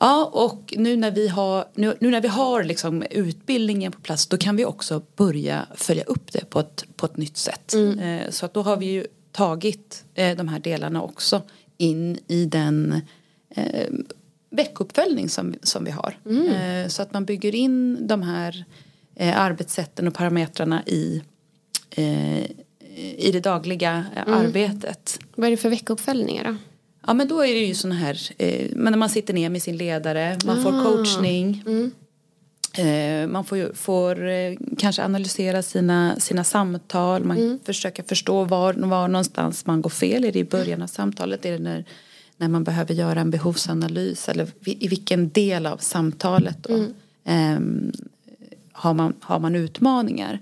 Ja 0.00 0.30
och 0.32 0.74
nu 0.76 0.96
när 0.96 1.10
vi 1.10 1.28
har, 1.28 1.64
nu, 1.74 1.94
nu 2.00 2.10
när 2.10 2.20
vi 2.20 2.28
har 2.28 2.64
liksom 2.64 3.02
utbildningen 3.10 3.92
på 3.92 4.00
plats 4.00 4.26
då 4.26 4.36
kan 4.36 4.56
vi 4.56 4.64
också 4.64 5.02
börja 5.16 5.66
följa 5.74 6.04
upp 6.04 6.32
det 6.32 6.50
på 6.50 6.60
ett, 6.60 6.84
på 6.96 7.06
ett 7.06 7.16
nytt 7.16 7.36
sätt. 7.36 7.74
Eh, 7.74 8.30
så 8.30 8.46
att 8.46 8.54
då 8.54 8.62
har 8.62 8.76
vi 8.76 8.86
ju 8.86 9.06
tagit 9.32 10.04
de 10.14 10.48
här 10.48 10.58
delarna 10.58 11.02
också 11.02 11.42
in 11.76 12.18
i 12.28 12.44
den 12.44 13.00
eh, 13.50 13.88
veckuppföljning 14.50 15.28
som, 15.28 15.54
som 15.62 15.84
vi 15.84 15.90
har. 15.90 16.18
Eh, 16.24 16.88
så 16.88 17.02
att 17.02 17.12
man 17.12 17.24
bygger 17.24 17.54
in 17.54 18.06
de 18.06 18.22
här 18.22 18.64
eh, 19.14 19.40
arbetssätten 19.40 20.08
och 20.08 20.14
parametrarna 20.14 20.82
i, 20.86 21.22
i 23.16 23.30
det 23.32 23.40
dagliga 23.40 24.04
eh, 24.16 24.32
arbetet. 24.32 25.18
Vad 25.34 25.46
är 25.46 25.50
det 25.50 25.56
för 25.56 25.70
veckouppföljningar 25.70 26.44
då? 26.44 26.56
Ja 27.06 27.14
men 27.14 27.28
då 27.28 27.40
är 27.40 27.54
det 27.54 27.60
ju 27.60 27.74
sådana 27.74 27.94
här, 27.94 28.20
eh, 28.38 28.66
men 28.72 28.90
när 28.90 28.98
man 28.98 29.08
sitter 29.08 29.34
ner 29.34 29.50
med 29.50 29.62
sin 29.62 29.76
ledare, 29.76 30.38
man 30.44 30.62
får 30.62 30.84
coachning. 30.84 31.62
Eh, 32.78 33.28
man 33.28 33.44
får, 33.44 33.74
får 33.74 34.28
eh, 34.28 34.54
kanske 34.78 35.04
analysera 35.04 35.62
sina, 35.62 36.20
sina 36.20 36.44
samtal, 36.44 37.24
man 37.24 37.60
försöker 37.64 38.02
förstå 38.02 38.44
var, 38.44 38.72
var 38.74 39.08
någonstans 39.08 39.66
man 39.66 39.82
går 39.82 39.90
fel. 39.90 40.24
Är 40.24 40.32
det 40.32 40.38
i 40.38 40.44
början 40.44 40.82
av 40.82 40.86
samtalet? 40.86 41.44
Är 41.44 41.52
det 41.52 41.58
när, 41.58 41.84
när 42.36 42.48
man 42.48 42.64
behöver 42.64 42.94
göra 42.94 43.20
en 43.20 43.30
behovsanalys? 43.30 44.28
Eller 44.28 44.48
i 44.64 44.88
vilken 44.88 45.28
del 45.28 45.66
av 45.66 45.76
samtalet 45.76 46.62
då? 46.62 46.84
Ehm, 47.24 47.92
har, 48.72 48.94
man, 48.94 49.14
har 49.20 49.40
man 49.40 49.54
utmaningar? 49.54 50.40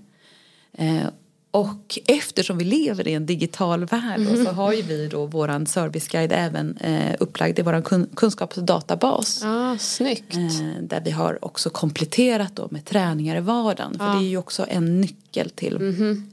Eh, 0.73 1.07
och 1.55 1.99
eftersom 2.07 2.59
vi 2.59 2.65
lever 2.65 3.09
i 3.09 3.15
en 3.15 3.27
digital 3.27 3.85
värld 3.85 4.21
då, 4.21 4.45
så 4.45 4.51
har 4.51 4.73
ju 4.73 4.83
vi 4.83 5.09
då 5.09 5.27
våran 5.27 5.67
serviceguide 5.67 6.33
även 6.33 6.77
eh, 6.77 7.15
upplagd 7.21 7.59
i 7.59 7.63
våran 7.63 7.83
kun, 7.83 8.07
kunskapsdatabas. 8.15 9.41
Ja, 9.43 9.77
snyggt. 9.79 10.37
Eh, 10.37 10.83
där 10.83 11.03
vi 11.05 11.11
har 11.11 11.45
också 11.45 11.71
kompletterat 11.71 12.57
då 12.57 12.69
med 12.71 12.85
träningar 12.85 13.37
i 13.37 13.41
vardagen. 13.41 13.99
För 13.99 14.05
det 14.05 14.27
är 14.27 14.29
ju 14.29 14.37
också 14.37 14.67
en 14.69 15.01
nyckel 15.01 15.51
till 15.51 15.79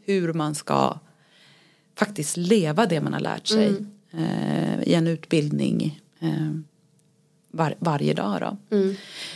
hur 0.05 0.33
man 0.33 0.55
ska 0.55 0.99
faktiskt 1.95 2.37
leva 2.37 2.85
det 2.85 3.01
man 3.01 3.13
har 3.13 3.19
lärt 3.19 3.47
sig 3.47 3.75
eh, 4.11 4.81
i 4.83 4.93
en 4.93 5.07
utbildning 5.07 6.01
eh, 6.19 6.51
var, 7.51 7.75
varje 7.79 8.13
dag. 8.13 8.41
Då. 8.41 8.77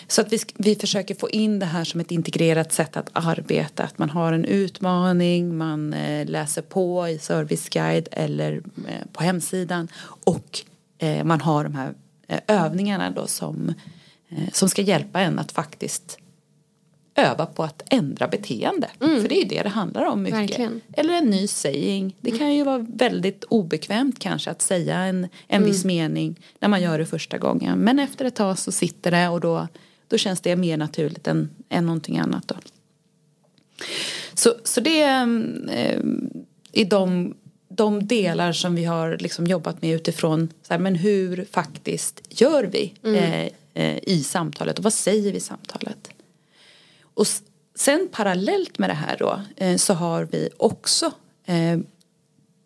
Så 0.08 0.22
att 0.22 0.34
vi, 0.34 0.40
vi 0.56 0.76
försöker 0.76 1.16
få 1.16 1.30
in 1.30 1.60
det 1.60 1.66
här 1.66 1.84
som 1.84 2.00
ett 2.00 2.12
integrerat 2.12 2.74
sätt 2.74 2.98
att 2.98 3.10
arbeta. 3.14 3.84
Att 3.84 3.98
man 3.98 4.10
har 4.10 4.34
en 4.34 4.46
utmaning, 4.46 5.58
man 5.58 5.94
eh, 5.94 6.28
läser 6.28 6.62
på 6.62 7.08
i 7.10 7.20
serviceguide 7.20 8.08
eller 8.12 8.54
eh, 8.88 9.08
på 9.14 9.24
hemsidan. 9.24 9.88
Och 10.24 10.60
eh, 10.98 11.24
man 11.24 11.42
har 11.42 11.64
de 11.64 11.76
här 11.76 11.94
eh, 12.28 12.40
övningarna 12.48 13.12
då 13.12 13.28
som, 13.28 13.74
eh, 14.30 14.50
som 14.52 14.70
ska 14.70 14.82
hjälpa 14.82 15.20
en 15.20 15.40
att 15.40 15.52
faktiskt 15.52 16.18
öva 17.16 17.46
på 17.46 17.64
att 17.64 17.84
ändra 17.90 18.28
beteende. 18.28 18.90
För 19.00 19.28
det 19.28 19.36
är 19.36 19.42
ju 19.42 19.48
det 19.48 19.64
det 19.64 19.70
handlar 19.70 20.06
om 20.06 20.24
mycket. 20.24 20.40
Verkligen. 20.40 20.82
Eller 20.94 21.14
en 21.14 21.30
ny 21.30 21.48
saying. 21.48 22.16
Det 22.22 22.32
kan 22.32 22.56
ju 22.56 22.64
vara 22.64 22.86
väldigt 22.90 23.44
obekvämt 23.44 24.20
kanske 24.20 24.52
att 24.52 24.62
säga 24.62 25.00
en, 25.00 25.28
en 25.48 25.66
viss 25.66 25.86
mening 25.86 26.40
när 26.60 26.70
man 26.70 26.82
gör 26.82 27.00
det 27.00 27.06
första 27.06 27.38
gången. 27.38 27.80
Men 27.80 28.00
efter 28.00 28.26
ett 28.26 28.36
tag 28.36 28.60
så 28.60 28.72
sitter 28.72 29.12
det 29.12 29.28
och 29.30 29.42
då, 29.42 29.68
då 30.08 30.18
känns 30.18 30.42
det 30.42 30.56
mer 30.56 30.78
naturligt 30.78 31.28
än, 31.28 31.50
än 31.70 31.86
någonting 31.86 32.18
annat. 32.18 32.48
Då. 32.48 32.56
Så, 34.34 34.54
så 34.64 34.82
det 34.82 35.02
eh, 35.02 36.00
är 36.74 36.86
de, 36.86 37.36
de 37.68 38.08
delar 38.08 38.54
som 38.54 38.76
vi 38.76 38.86
har 38.86 39.18
liksom 39.20 39.48
jobbat 39.48 39.82
med 39.82 39.96
utifrån 39.96 40.50
så 40.62 40.74
här, 40.74 40.80
men 40.80 40.96
hur 40.96 41.46
faktiskt 41.52 42.42
gör 42.42 42.64
vi 42.64 42.94
eh, 43.04 43.46
eh, 43.74 44.00
i 44.04 44.24
samtalet 44.24 44.78
och 44.78 44.84
vad 44.84 44.94
säger 44.94 45.32
vi 45.32 45.38
i 45.38 45.42
samtalet. 45.42 46.10
Och 47.16 47.28
sen 47.76 48.10
parallellt 48.12 48.80
med 48.80 48.90
det 48.90 48.94
här 48.94 49.18
då 49.20 49.42
eh, 49.56 49.78
så 49.78 49.94
har 49.94 50.28
vi 50.32 50.50
också 50.58 51.12
eh, 51.46 51.80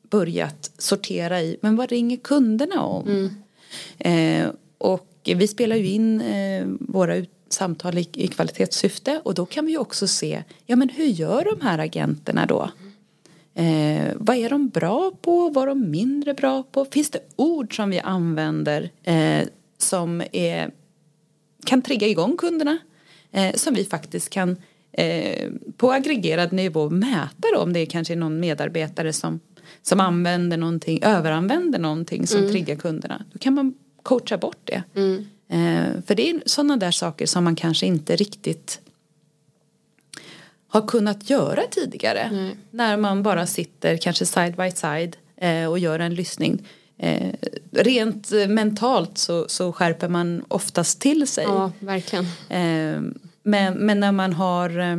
börjat 0.10 0.72
sortera 0.78 1.42
i 1.42 1.58
men 1.62 1.76
vad 1.76 1.90
ringer 1.90 2.18
kunderna 2.18 2.84
om? 2.84 3.30
Eh, 3.98 4.48
och 4.78 5.10
vi 5.24 5.48
spelar 5.48 5.76
ju 5.76 5.88
in 5.88 6.24
våra 6.80 7.16
ut- 7.16 7.36
samtal 7.50 7.98
i, 7.98 8.10
i 8.14 8.28
kvalitetssyfte 8.28 9.22
och 9.24 9.34
då 9.34 9.46
kan 9.46 9.66
vi 9.66 9.72
ju 9.72 9.78
också 9.78 10.08
se 10.08 10.44
ja 10.66 10.76
men 10.76 10.90
hur 10.90 11.06
gör 11.06 11.44
de 11.44 11.66
här 11.66 11.80
agenterna 11.80 12.46
då? 12.46 12.70
Eh, 13.54 14.14
vad 14.16 14.36
är 14.38 14.50
de 14.50 14.70
bra 14.70 15.12
på? 15.22 15.50
Vad 15.50 15.64
är 15.64 15.68
de 15.68 15.92
mindre 15.92 16.34
bra 16.34 16.64
på? 16.64 16.86
Finns 16.86 17.10
det 17.10 17.20
ord 17.36 17.76
som 17.76 17.90
vi 17.90 18.00
använder 18.00 18.90
eh, 19.04 19.48
som 19.78 20.24
är, 20.32 20.72
kan 21.66 21.82
trigga 21.82 22.08
igång 22.08 22.38
kunderna? 22.38 22.78
Eh, 23.32 23.56
som 23.56 23.74
vi 23.74 23.86
faktiskt 23.86 24.30
kan 24.30 24.58
eh, 24.92 25.50
på 25.78 25.92
aggregerad 25.92 26.54
nivå 26.54 26.90
mäta 26.90 27.48
då, 27.54 27.60
om 27.60 27.74
det 27.74 27.80
är 27.80 27.86
kanske 27.86 28.16
någon 28.16 28.40
medarbetare 28.40 29.14
som, 29.14 29.40
som 29.82 30.00
använder 30.00 30.58
någonting, 30.58 31.00
överanvänder 31.04 31.80
någonting 31.80 32.28
som 32.28 32.42
triggar 32.52 32.76
kunderna. 32.76 33.26
Då 33.34 33.40
kan 33.40 33.54
man 33.54 33.74
coacha 34.04 34.38
bort 34.38 34.60
det. 34.64 34.84
Eh, 35.50 36.02
för 36.08 36.16
det 36.16 36.30
är 36.30 36.42
sådana 36.46 36.78
där 36.78 36.92
saker 36.92 37.26
som 37.26 37.44
man 37.44 37.56
kanske 37.56 37.86
inte 37.86 38.16
riktigt 38.16 38.82
har 40.68 40.88
kunnat 40.88 41.30
göra 41.30 41.62
tidigare. 41.72 42.30
När 42.72 42.98
man 42.98 43.24
bara 43.24 43.48
sitter 43.48 43.98
kanske 43.98 44.26
side 44.26 44.56
by 44.56 44.72
side 44.72 45.18
eh, 45.38 45.66
och 45.66 45.80
gör 45.80 46.00
en 46.00 46.16
lyssning. 46.16 46.68
Eh, 47.02 47.34
rent 47.72 48.32
eh, 48.32 48.48
mentalt 48.48 49.18
så, 49.18 49.46
så 49.48 49.74
skärper 49.74 50.08
man 50.08 50.46
oftast 50.48 51.02
till 51.02 51.28
sig. 51.28 51.44
Ja, 51.44 51.72
verkligen. 51.80 52.26
Eh, 52.50 53.02
men, 53.44 53.74
men 53.74 54.00
när 54.00 54.12
man 54.12 54.34
har 54.34 54.80
eh, 54.80 54.98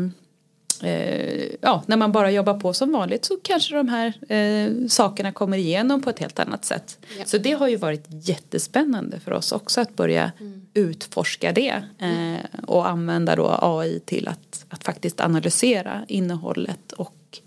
eh, 0.91 1.51
ja, 1.61 1.83
när 1.87 1.97
man 1.97 2.13
bara 2.13 2.31
jobbar 2.31 2.61
på 2.61 2.73
som 2.73 2.93
vanligt 2.93 3.25
så 3.25 3.37
kanske 3.43 3.75
de 3.75 3.89
här 3.89 4.33
eh, 4.33 4.87
sakerna 4.89 5.33
kommer 5.33 5.59
igenom 5.59 6.03
på 6.03 6.11
ett 6.11 6.19
helt 6.19 6.39
annat 6.39 6.65
sätt. 6.65 6.99
Ja. 7.19 7.25
Så 7.25 7.39
det 7.39 7.53
har 7.53 7.69
ju 7.69 7.77
varit 7.77 8.07
jättespännande 8.09 9.21
för 9.21 9.33
oss 9.33 9.53
också 9.53 9.81
att 9.81 9.97
börja 9.97 10.33
utforska 10.75 11.53
det 11.53 11.83
eh, 11.99 12.61
och 12.67 12.89
använda 12.89 13.37
då 13.37 13.59
AI 13.63 14.01
till 14.01 14.29
att, 14.29 14.65
att 14.69 14.85
faktiskt 14.85 15.21
analysera 15.21 16.05
innehållet 16.09 16.93
och 16.93 17.41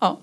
ja, 0.00 0.20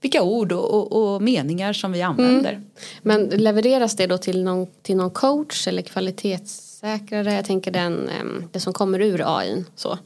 vilka 0.00 0.22
ord 0.22 0.52
och, 0.52 0.74
och, 0.74 1.14
och 1.14 1.22
meningar 1.22 1.72
som 1.72 1.92
vi 1.92 2.02
använder. 2.02 2.62
Men 3.02 3.24
levereras 3.24 3.96
det 3.96 4.06
då 4.06 4.18
till 4.18 4.44
någon, 4.44 4.66
till 4.82 4.96
någon 4.96 5.10
coach 5.10 5.68
eller 5.68 5.82
kvalitetssäkrare? 5.82 7.34
Jag 7.34 7.44
tänker 7.44 7.70
den, 7.70 8.08
em, 8.08 8.44
det 8.52 8.60
som 8.60 8.72
kommer 8.72 9.00
ur 9.00 9.38
AI. 9.38 9.64
Så. 9.76 9.98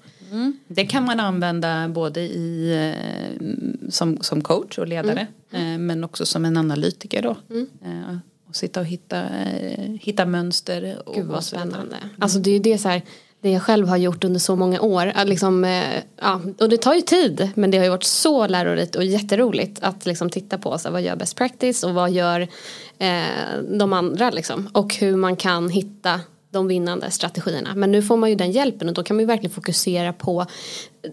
Det 0.68 0.86
kan 0.86 1.04
man 1.04 1.20
använda 1.20 1.88
både 1.88 2.20
i, 2.20 2.72
eh, 2.72 3.90
som, 3.90 4.18
som 4.20 4.42
coach 4.42 4.78
och 4.78 4.88
ledare 4.88 5.26
eh, 5.50 5.78
men 5.78 6.04
också 6.04 6.26
som 6.26 6.44
en 6.44 6.56
analytiker 6.56 7.22
då. 7.22 7.36
Eh, 7.84 8.16
och 8.48 8.56
sitta 8.56 8.80
och 8.80 8.86
hitta, 8.86 9.22
hitta 10.00 10.26
mönster. 10.26 11.02
Och 11.06 11.14
Gud 11.14 11.26
vad 11.26 11.44
spännande. 11.44 11.96
Alltså 12.18 12.38
det 12.38 12.50
är 12.50 12.60
det 12.60 12.78
så 12.78 12.88
här, 12.88 13.02
det 13.44 13.50
jag 13.50 13.62
själv 13.62 13.88
har 13.88 13.96
gjort 13.96 14.24
under 14.24 14.40
så 14.40 14.56
många 14.56 14.80
år. 14.80 15.12
Att 15.14 15.28
liksom, 15.28 15.64
eh, 15.64 16.02
ja, 16.20 16.40
och 16.60 16.68
det 16.68 16.76
tar 16.76 16.94
ju 16.94 17.00
tid 17.00 17.50
men 17.54 17.70
det 17.70 17.78
har 17.78 17.84
ju 17.84 17.90
varit 17.90 18.04
så 18.04 18.46
lärorikt 18.46 18.96
och 18.96 19.04
jätteroligt 19.04 19.78
att 19.82 20.06
liksom 20.06 20.30
titta 20.30 20.58
på 20.58 20.78
så 20.78 20.88
här, 20.88 20.92
vad 20.92 21.02
gör 21.02 21.16
best 21.16 21.36
practice 21.36 21.84
och 21.84 21.94
vad 21.94 22.10
gör 22.10 22.40
eh, 22.98 23.22
de 23.78 23.92
andra 23.92 24.30
liksom. 24.30 24.68
Och 24.72 24.94
hur 24.94 25.16
man 25.16 25.36
kan 25.36 25.68
hitta 25.68 26.20
de 26.50 26.68
vinnande 26.68 27.10
strategierna. 27.10 27.74
Men 27.74 27.92
nu 27.92 28.02
får 28.02 28.16
man 28.16 28.30
ju 28.30 28.36
den 28.36 28.52
hjälpen 28.52 28.88
och 28.88 28.94
då 28.94 29.02
kan 29.02 29.16
man 29.16 29.22
ju 29.22 29.26
verkligen 29.26 29.54
fokusera 29.54 30.12
på 30.12 30.46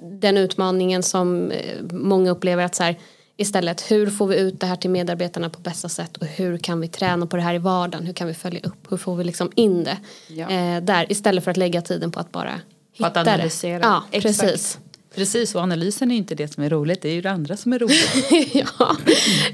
den 0.02 0.38
utmaningen 0.38 1.04
som 1.04 1.52
eh, 1.52 1.82
många 1.92 2.32
upplever 2.32 2.64
att 2.64 2.76
så 2.76 2.84
här, 2.84 2.98
istället 3.38 3.92
hur 3.92 4.10
får 4.10 4.28
vi 4.28 4.40
ut 4.40 4.60
det 4.60 4.66
här 4.68 4.76
till 4.76 4.90
medarbetarna 4.90 5.50
på 5.50 5.60
bästa 5.60 5.90
sätt 5.90 6.18
och 6.18 6.26
hur 6.28 6.58
kan 6.58 6.82
vi 6.82 6.88
träna 6.88 7.28
på 7.28 7.36
det 7.36 7.42
här 7.44 7.54
i 7.54 7.58
vardagen, 7.58 8.06
hur 8.06 8.14
kan 8.14 8.28
vi 8.28 8.34
följa 8.34 8.60
upp, 8.64 8.92
hur 8.92 8.98
får 8.98 9.16
vi 9.16 9.24
liksom 9.24 9.52
in 9.56 9.84
det 9.84 9.98
Ja. 10.28 10.50
eh, 10.50 10.84
där 10.84 11.12
istället 11.12 11.44
för 11.44 11.52
att 11.52 11.58
lägga 11.58 11.82
tiden 11.82 12.12
på 12.12 12.20
att 12.20 12.32
bara 12.32 12.60
På 13.00 13.06
att 13.06 13.12
hitta 13.12 13.22
analysera. 13.22 13.80
det. 13.80 13.86
Ja, 13.86 14.04
Exakt. 14.12 14.40
precis. 14.42 14.80
Precis 15.16 15.56
och 15.56 15.62
analysen 15.62 16.12
är 16.12 16.16
inte 16.16 16.36
det 16.36 16.48
som 16.54 16.64
är 16.64 16.70
roligt, 16.70 17.02
det 17.02 17.10
är 17.10 17.14
ju 17.14 17.22
det 17.22 17.32
andra 17.32 17.58
som 17.58 17.74
är 17.74 17.80
roligt. 17.80 18.54
ja, 18.80 18.98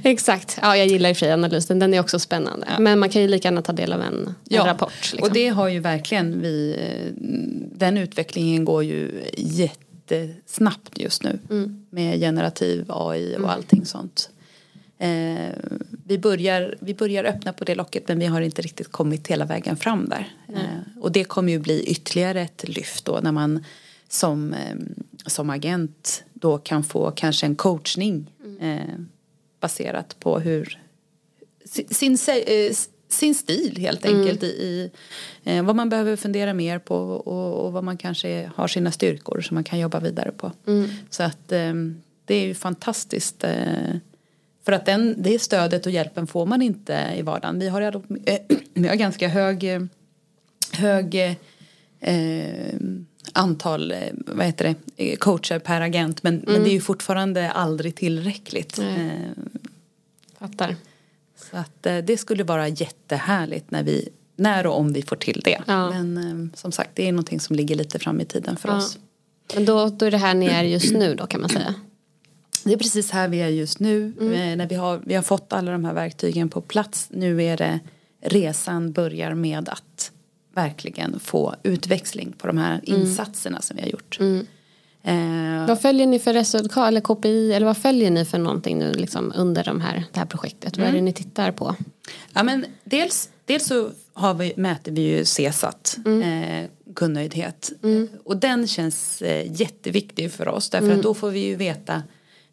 exakt. 0.03 0.57
Ja, 0.61 0.77
jag 0.77 0.87
gillar 0.87 1.09
i 1.09 1.13
och 1.13 1.17
för 1.17 1.25
sig 1.25 1.31
analysen, 1.31 1.79
den 1.79 1.93
är 1.93 1.99
också 1.99 2.19
spännande. 2.19 2.67
Men 2.79 2.99
man 2.99 3.09
kan 3.09 3.21
ju 3.21 3.27
lika 3.27 3.47
gärna 3.47 3.61
ta 3.61 3.71
del 3.73 3.93
av 3.93 4.01
en, 4.01 4.35
en 4.49 4.65
rapport. 4.65 4.91
Liksom. 5.11 5.19
och 5.27 5.33
det 5.33 5.47
har 5.47 5.67
ju 5.67 5.79
verkligen 5.79 6.41
vi, 6.41 6.75
eh, 6.79 7.11
den 7.77 7.97
utvecklingen 7.97 8.65
går 8.65 8.83
ju 8.83 9.23
jättesnabbt 10.11 10.99
just 10.99 11.23
nu 11.23 11.39
Mm. 11.49 11.85
med 11.89 12.19
generativ 12.19 12.85
AI 12.89 13.37
och 13.37 13.51
allting 13.51 13.85
sånt. 13.85 14.29
Eh, 14.97 15.53
vi, 16.05 16.17
börjar, 16.17 16.75
vi 16.79 16.93
börjar 16.93 17.23
öppna 17.23 17.53
på 17.53 17.63
det 17.63 17.75
locket 17.75 18.07
men 18.07 18.19
vi 18.19 18.25
har 18.25 18.41
inte 18.41 18.61
riktigt 18.61 18.91
kommit 18.91 19.27
hela 19.27 19.45
vägen 19.45 19.77
fram 19.77 20.09
där. 20.09 20.33
Eh, 20.47 21.01
och 21.01 21.11
det 21.11 21.23
kommer 21.23 21.51
ju 21.51 21.59
bli 21.59 21.83
ytterligare 21.83 22.41
ett 22.41 22.67
lyft 22.67 23.05
då 23.05 23.19
när 23.23 23.31
man 23.31 23.63
som, 24.09 24.53
eh, 24.53 24.75
som 25.25 25.49
agent 25.49 26.23
då 26.33 26.57
kan 26.57 26.83
få 26.83 27.11
kanske 27.11 27.45
en 27.45 27.55
coachning 27.55 28.31
eh, 28.59 28.99
baserat 29.59 30.19
på 30.19 30.39
hur 30.39 30.81
sin, 31.65 32.17
sin, 32.17 32.17
sin 33.09 33.35
stil 33.35 33.77
helt 33.77 34.05
enkelt 34.05 34.43
i, 34.43 34.47
i 34.47 34.91
eh, 35.43 35.63
vad 35.63 35.75
man 35.75 35.89
behöver 35.89 36.15
fundera 36.15 36.53
mer 36.53 36.79
på 36.79 36.97
och, 36.97 37.65
och 37.65 37.73
vad 37.73 37.83
man 37.83 37.97
kanske 37.97 38.51
har 38.55 38.67
sina 38.67 38.91
styrkor 38.91 39.41
som 39.41 39.55
man 39.55 39.63
kan 39.63 39.79
jobba 39.79 39.99
vidare 39.99 40.31
på. 40.31 40.51
Så 41.09 41.23
att 41.23 41.51
eh, 41.51 41.73
det 42.25 42.35
är 42.35 42.45
ju 42.45 42.53
fantastiskt 42.53 43.43
eh, 43.43 43.97
för 44.65 44.71
att 44.71 44.85
den, 44.85 45.15
det 45.17 45.39
stödet 45.39 45.85
och 45.85 45.91
hjälpen 45.91 46.27
får 46.27 46.45
man 46.45 46.61
inte 46.61 47.13
i 47.17 47.21
vardagen. 47.21 47.59
Vi 47.59 47.67
har, 47.67 47.81
eh, 47.81 48.39
vi 48.73 48.87
har 48.87 48.95
ganska 48.95 49.27
hög, 49.27 49.89
hög 50.71 51.37
eh, 51.99 52.73
antal 53.33 53.93
vad 54.09 54.45
heter 54.45 54.75
det, 54.95 55.15
coacher 55.15 55.59
per 55.59 55.81
agent 55.81 56.23
men, 56.23 56.43
men 56.47 56.63
det 56.63 56.69
är 56.69 56.73
ju 56.73 56.81
fortfarande 56.81 57.51
aldrig 57.51 57.95
tillräckligt. 57.95 58.77
Nej. 58.79 59.21
Fattar. 60.39 60.75
Så 61.51 61.57
att 61.57 61.85
eh, 61.85 61.97
det 61.97 62.17
skulle 62.17 62.43
vara 62.43 62.67
jättehärligt 62.67 63.71
när 63.71 63.83
vi 63.83 64.09
när 64.35 64.67
och 64.67 64.79
om 64.79 64.93
vi 64.93 65.01
får 65.01 65.15
till 65.15 65.41
det. 65.45 65.61
Ja. 65.67 65.89
Men 65.89 66.17
eh, 66.17 66.57
som 66.57 66.71
sagt 66.71 66.91
det 66.93 67.07
är 67.07 67.11
någonting 67.11 67.39
som 67.39 67.55
ligger 67.55 67.75
lite 67.75 67.99
fram 67.99 68.21
i 68.21 68.25
tiden 68.25 68.57
för 68.57 68.69
Ja. 68.69 68.77
oss. 68.77 68.97
Men 69.55 69.65
då, 69.65 69.89
då 69.89 70.05
är 70.05 70.11
det 70.11 70.17
här 70.17 70.33
ni 70.33 70.45
är 70.45 70.63
just 70.63 70.93
nu 70.93 71.15
då 71.15 71.27
kan 71.27 71.41
man 71.41 71.49
säga. 71.49 71.73
Det 72.63 72.73
är 72.73 72.77
precis 72.77 73.11
här 73.11 73.27
vi 73.27 73.37
är 73.41 73.47
just 73.47 73.79
nu. 73.79 74.13
Eh, 74.21 74.57
När 74.57 74.67
vi 74.67 74.75
har, 74.75 75.01
vi 75.05 75.15
har 75.15 75.21
fått 75.23 75.53
alla 75.53 75.71
de 75.71 75.85
här 75.85 75.93
verktygen 75.93 76.49
på 76.49 76.61
plats. 76.61 77.07
Nu 77.11 77.43
är 77.43 77.57
det 77.57 77.79
resan 78.21 78.91
börjar 78.91 79.33
med 79.33 79.69
att 79.69 80.11
verkligen 80.55 81.19
få 81.19 81.55
utväxling 81.63 82.33
på 82.37 82.47
de 82.47 82.57
här 82.57 82.79
insatserna 82.83 83.61
som 83.61 83.75
vi 83.77 83.81
har 83.83 83.89
gjort. 83.89 84.17
Eh, 85.07 85.67
Vad 85.67 85.81
följer 85.81 86.07
ni 86.07 86.19
för 86.19 86.33
resultat 86.33 86.87
eller 86.87 87.01
KPI 87.01 87.53
eller 87.53 87.65
vad 87.65 87.77
följer 87.77 88.11
ni 88.11 88.25
för 88.25 88.37
någonting 88.37 88.77
nu 88.79 88.93
liksom 88.93 89.33
under 89.35 89.63
de 89.63 89.81
här, 89.81 90.03
det 90.13 90.19
här 90.19 90.25
projektet? 90.25 90.77
Vad 90.77 90.87
är 90.87 90.91
det 90.91 91.01
ni 91.01 91.13
tittar 91.13 91.51
på? 91.51 91.75
Ja, 92.33 92.43
men 92.43 92.65
dels, 92.83 93.29
dels 93.45 93.65
så 93.65 93.89
har 94.13 94.33
vi, 94.33 94.53
mäter 94.57 94.91
vi 94.91 95.01
ju 95.01 95.23
CSAT, 95.23 95.97
eh, 96.23 96.69
kundnöjdhet. 96.95 97.71
Och 98.23 98.37
den 98.37 98.67
känns 98.67 99.21
eh, 99.21 99.51
jätteviktig 99.61 100.31
för 100.31 100.47
oss 100.47 100.69
därför 100.69 100.91
att 100.91 101.03
då 101.03 101.13
får 101.13 101.29
vi 101.31 101.39
ju 101.39 101.55
veta 101.55 102.03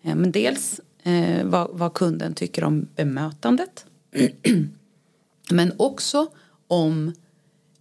eh, 0.02 0.14
men 0.14 0.32
dels 0.32 0.80
eh, 1.02 1.44
vad, 1.44 1.68
vad 1.72 1.94
kunden 1.94 2.34
tycker 2.34 2.64
om 2.64 2.88
bemötandet. 2.96 3.84
men 5.50 5.72
också 5.76 6.26
om 6.68 7.12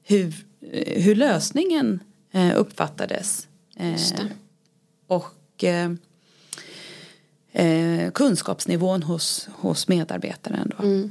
hur, 0.03 0.35
eh, 0.71 1.01
hur 1.03 1.15
lösningen 1.15 1.99
eh, 2.31 2.51
uppfattades. 2.59 3.47
Eh, 5.15 5.21
och 5.21 5.63
eh, 5.63 5.91
eh, 7.51 8.11
kunskapsnivån 8.11 9.03
hos, 9.03 9.47
hos 9.55 9.87
medarbetaren. 9.87 10.71
Då. 10.77 11.09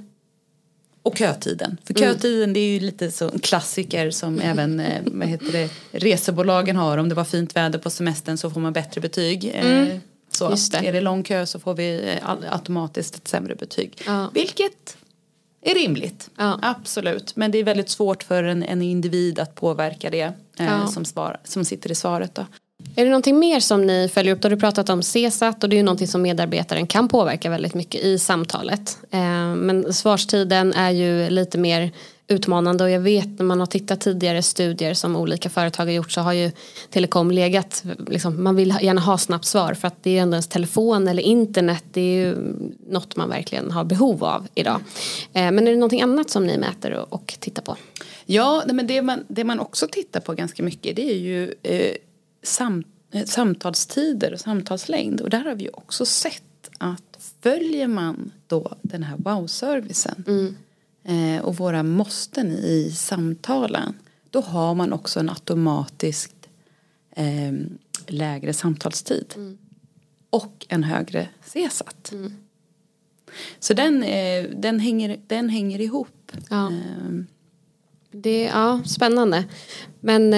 Och 1.03 1.17
kötiden. 1.17 1.77
För 1.85 1.95
kötiden 1.95 2.53
det 2.53 2.61
är 2.61 2.69
ju 2.69 2.81
lite 2.81 3.11
så 3.11 3.31
en 3.31 3.39
klassiker 3.39 4.11
som 4.11 4.41
även 4.41 4.81
eh, 4.81 5.03
vad 5.07 5.29
heter 5.29 5.53
det, 5.53 5.71
resebolagen 5.91 6.77
har. 6.77 6.99
Om 6.99 7.09
det 7.09 7.15
var 7.15 7.25
fint 7.25 7.57
väder 7.57 7.79
på 7.79 7.91
semestern 7.91 8.39
så 8.39 8.51
får 8.51 8.61
man 8.61 8.73
bättre 8.73 9.01
betyg. 9.01 9.51
Eh, 9.55 9.99
så. 10.31 10.51
Just 10.51 10.73
det. 10.73 10.79
Är 10.79 10.93
det 10.93 11.01
lång 11.01 11.23
kö 11.23 11.47
så 11.47 11.59
får 11.61 11.75
vi 11.75 12.19
eh, 12.23 12.31
automatiskt 12.53 13.17
ett 13.17 13.29
sämre 13.29 13.55
betyg. 13.55 14.03
Ja. 14.07 14.31
Vilket 14.35 14.97
är 15.63 15.75
rimligt. 15.75 16.31
Ja. 16.37 16.59
Absolut. 16.63 17.37
Men 17.37 17.51
det 17.51 17.59
är 17.59 17.65
väldigt 17.65 17.89
svårt 17.89 18.23
för 18.23 18.45
en, 18.45 18.63
en 18.63 18.83
individ 18.83 19.39
att 19.39 19.55
påverka 19.55 20.11
det 20.11 20.23
eh, 20.59 20.67
Ja. 20.67 20.87
som, 20.87 21.05
svar, 21.05 21.41
som 21.45 21.65
sitter 21.65 21.91
i 21.91 21.95
svaret. 21.95 22.35
Då. 22.35 22.47
Är 22.97 23.05
det 23.05 23.11
någonting 23.11 23.39
mer 23.39 23.61
som 23.61 23.87
ni 23.87 24.09
följer 24.09 24.35
upp? 24.35 24.41
Då 24.41 24.47
har 24.47 24.51
du 24.51 24.61
pratat 24.61 24.89
om 24.89 25.03
CSAT 25.03 25.65
och 25.65 25.71
det 25.71 25.77
är 25.77 25.79
ju 25.79 25.83
någonting 25.83 26.09
som 26.09 26.23
medarbetaren 26.23 26.87
kan 26.87 27.09
påverka 27.09 27.51
väldigt 27.51 27.75
mycket 27.75 28.05
i 28.05 28.19
samtalet. 28.19 28.99
Eh, 29.11 29.55
men 29.55 29.93
svarstiden 29.93 30.73
är 30.73 30.91
ju 30.91 31.31
lite 31.31 31.59
mer 31.59 31.93
utmanande 32.29 32.85
och 32.85 32.91
jag 32.91 33.01
vet 33.01 33.39
när 33.39 33.45
man 33.45 33.61
har 33.61 33.67
tittat 33.67 34.01
tidigare 34.01 34.43
studier 34.43 34.95
som 34.95 35.17
olika 35.17 35.51
företag 35.51 35.85
har 35.85 35.93
gjort 35.93 36.13
så 36.13 36.21
har 36.21 36.33
ju 36.33 36.51
telekom 36.91 37.31
legat, 37.31 37.85
liksom, 38.07 38.43
man 38.43 38.57
vill 38.57 38.75
gärna 38.81 39.01
ha 39.01 39.19
snabbt 39.19 39.45
svar 39.45 39.75
för 39.75 39.89
att 39.89 40.03
det 40.03 40.19
är 40.19 40.23
ändå 40.23 40.35
ens 40.35 40.49
telefon 40.49 41.09
eller 41.09 41.23
internet 41.23 41.85
det 41.93 42.01
är 42.01 42.27
ju 42.27 42.37
något 42.89 43.17
man 43.17 43.29
verkligen 43.29 43.71
har 43.71 43.85
behov 43.85 44.25
av 44.25 44.49
idag. 44.55 44.81
Eh, 45.33 45.51
men 45.51 45.59
är 45.59 45.71
det 45.71 45.77
någonting 45.77 46.03
annat 46.03 46.31
som 46.31 46.47
ni 46.47 46.59
mäter 46.59 46.93
och, 46.93 47.13
och 47.13 47.35
tittar 47.41 47.63
på? 47.63 47.77
Ja, 48.27 48.63
men 48.67 48.87
det 48.87 49.03
man, 49.03 49.25
det 49.29 49.45
man 49.45 49.61
också 49.61 49.87
tittar 49.87 50.21
på 50.21 50.33
ganska 50.35 50.63
mycket 50.63 50.97
det 50.97 51.11
är 51.11 51.19
ju 51.19 51.55
eh, 51.63 51.97
sam, 52.43 52.85
eh, 53.13 53.25
samtalstider 53.25 54.33
och 54.33 54.41
samtalslängd. 54.41 55.21
Och 55.21 55.31
där 55.31 55.45
har 55.45 55.55
vi 55.55 55.65
ju 55.65 55.71
också 55.71 56.07
sett 56.07 56.71
att 56.79 57.33
följer 57.41 57.87
man 57.89 58.33
då 58.47 58.77
den 58.83 59.03
här 59.03 59.17
wow-servicen 59.17 60.25
eh, 61.05 61.45
och 61.45 61.57
våra 61.57 61.83
måsten 61.83 62.53
i 62.53 62.93
samtalen 62.97 63.95
då 64.31 64.41
har 64.41 64.75
man 64.75 64.93
också 64.93 65.21
en 65.21 65.29
automatiskt 65.29 66.49
eh, 67.17 67.53
lägre 68.07 68.53
samtalstid 68.53 69.35
och 70.31 70.67
en 70.69 70.85
högre 70.85 71.29
CSAT. 71.53 72.13
Så 73.59 73.75
den, 73.75 74.03
eh, 74.03 74.45
den, 74.57 74.81
hänger, 74.81 75.21
den 75.27 75.49
hänger 75.49 75.81
ihop. 75.81 76.33
Ja. 76.51 76.67
Ehm, 76.67 77.27
Det 78.11 78.43
ja, 78.43 78.81
spännande. 78.87 79.45
Men 80.01 80.35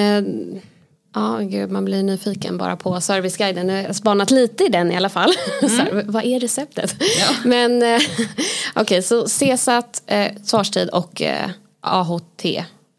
ja, 1.15 1.39
gud, 1.39 1.71
man 1.71 1.85
blir 1.85 2.03
nyfiken 2.03 2.59
bara 2.59 2.77
på 2.77 3.01
serviceguiden. 3.01 3.69
Jag 3.69 3.87
har 3.87 3.93
spanat 3.93 4.31
lite 4.31 4.65
i 4.65 4.69
den 4.69 4.93
i 4.93 4.97
alla 4.97 5.09
fall. 5.09 5.31
Här, 5.61 6.05
vad 6.07 6.25
är 6.25 6.41
receptet? 6.41 6.97
Ja. 7.19 7.27
Men 7.45 7.83
eh, 7.83 8.01
okej, 8.75 9.03
så 9.03 9.27
CSAT, 9.27 10.03
eh, 10.07 10.33
svarstid 10.43 10.89
och 10.89 11.23
eh, 11.23 11.51
AHT, 11.81 12.45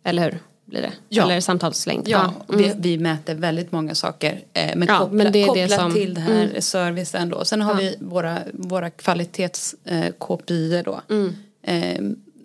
eller 0.03 0.23
hur? 0.23 0.39
Blir 0.65 0.81
det? 0.81 0.91
Ja. 1.09 1.23
Eller 1.23 1.39
samtalslängd? 1.39 2.07
Ja, 2.07 2.33
mm. 2.49 2.61
vi, 2.61 2.73
vi 2.77 2.97
mäter 2.97 3.35
väldigt 3.35 3.71
många 3.71 3.95
saker. 3.95 4.43
Eh, 4.53 4.75
men 4.75 4.87
Ja, 4.87 4.99
koppla, 4.99 5.17
men 5.17 5.31
det 5.31 5.39
är 5.39 5.53
det 5.53 5.61
kopplat 5.61 5.79
som- 5.79 5.93
till 5.93 6.13
det 6.13 6.21
här 6.21 6.43
mm. 6.43 6.61
servicen 6.61 7.29
då. 7.29 7.45
Sen 7.45 7.61
har 7.61 7.71
Ja. 7.71 7.77
vi 7.77 7.95
våra, 7.99 8.39
våra 8.53 8.89
kvalitets 8.89 9.75
eh, 9.85 10.83
då. 10.83 11.01
Mm. 11.09 11.35
Eh, 11.63 11.95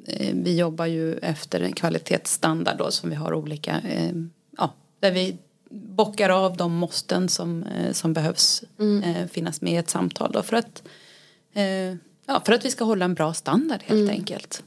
eh, 0.07 0.35
vi 0.35 0.57
jobbar 0.57 0.87
ju 0.87 1.15
efter 1.15 1.61
en 1.61 1.73
kvalitetsstandard 1.73 2.79
då 2.79 2.91
som 2.91 3.11
vi 3.11 3.17
har 3.17 3.35
olika, 3.35 3.81
eh, 3.91 4.13
ja, 4.59 4.75
där 5.01 5.11
vi 5.11 5.37
bockar 5.71 6.31
av 6.31 6.57
de 6.57 6.73
måsten 6.75 7.29
som, 7.29 7.63
eh, 7.63 7.93
som 7.93 8.13
behövs 8.13 8.63
Mm. 8.79 9.03
eh, 9.17 9.27
finnas 9.29 9.61
med 9.61 9.73
i 9.73 9.77
ett 9.77 9.91
samtal 9.91 10.33
då 10.33 10.43
för 10.43 10.57
att, 10.57 10.83
eh, 11.55 11.65
ja, 12.27 12.43
för 12.45 12.53
att 12.53 12.65
vi 12.65 12.71
ska 12.71 12.85
hålla 12.85 13.05
en 13.05 13.15
bra 13.15 13.35
standard 13.35 13.81
helt 13.85 14.01
Mm. 14.01 14.11
enkelt. 14.11 14.63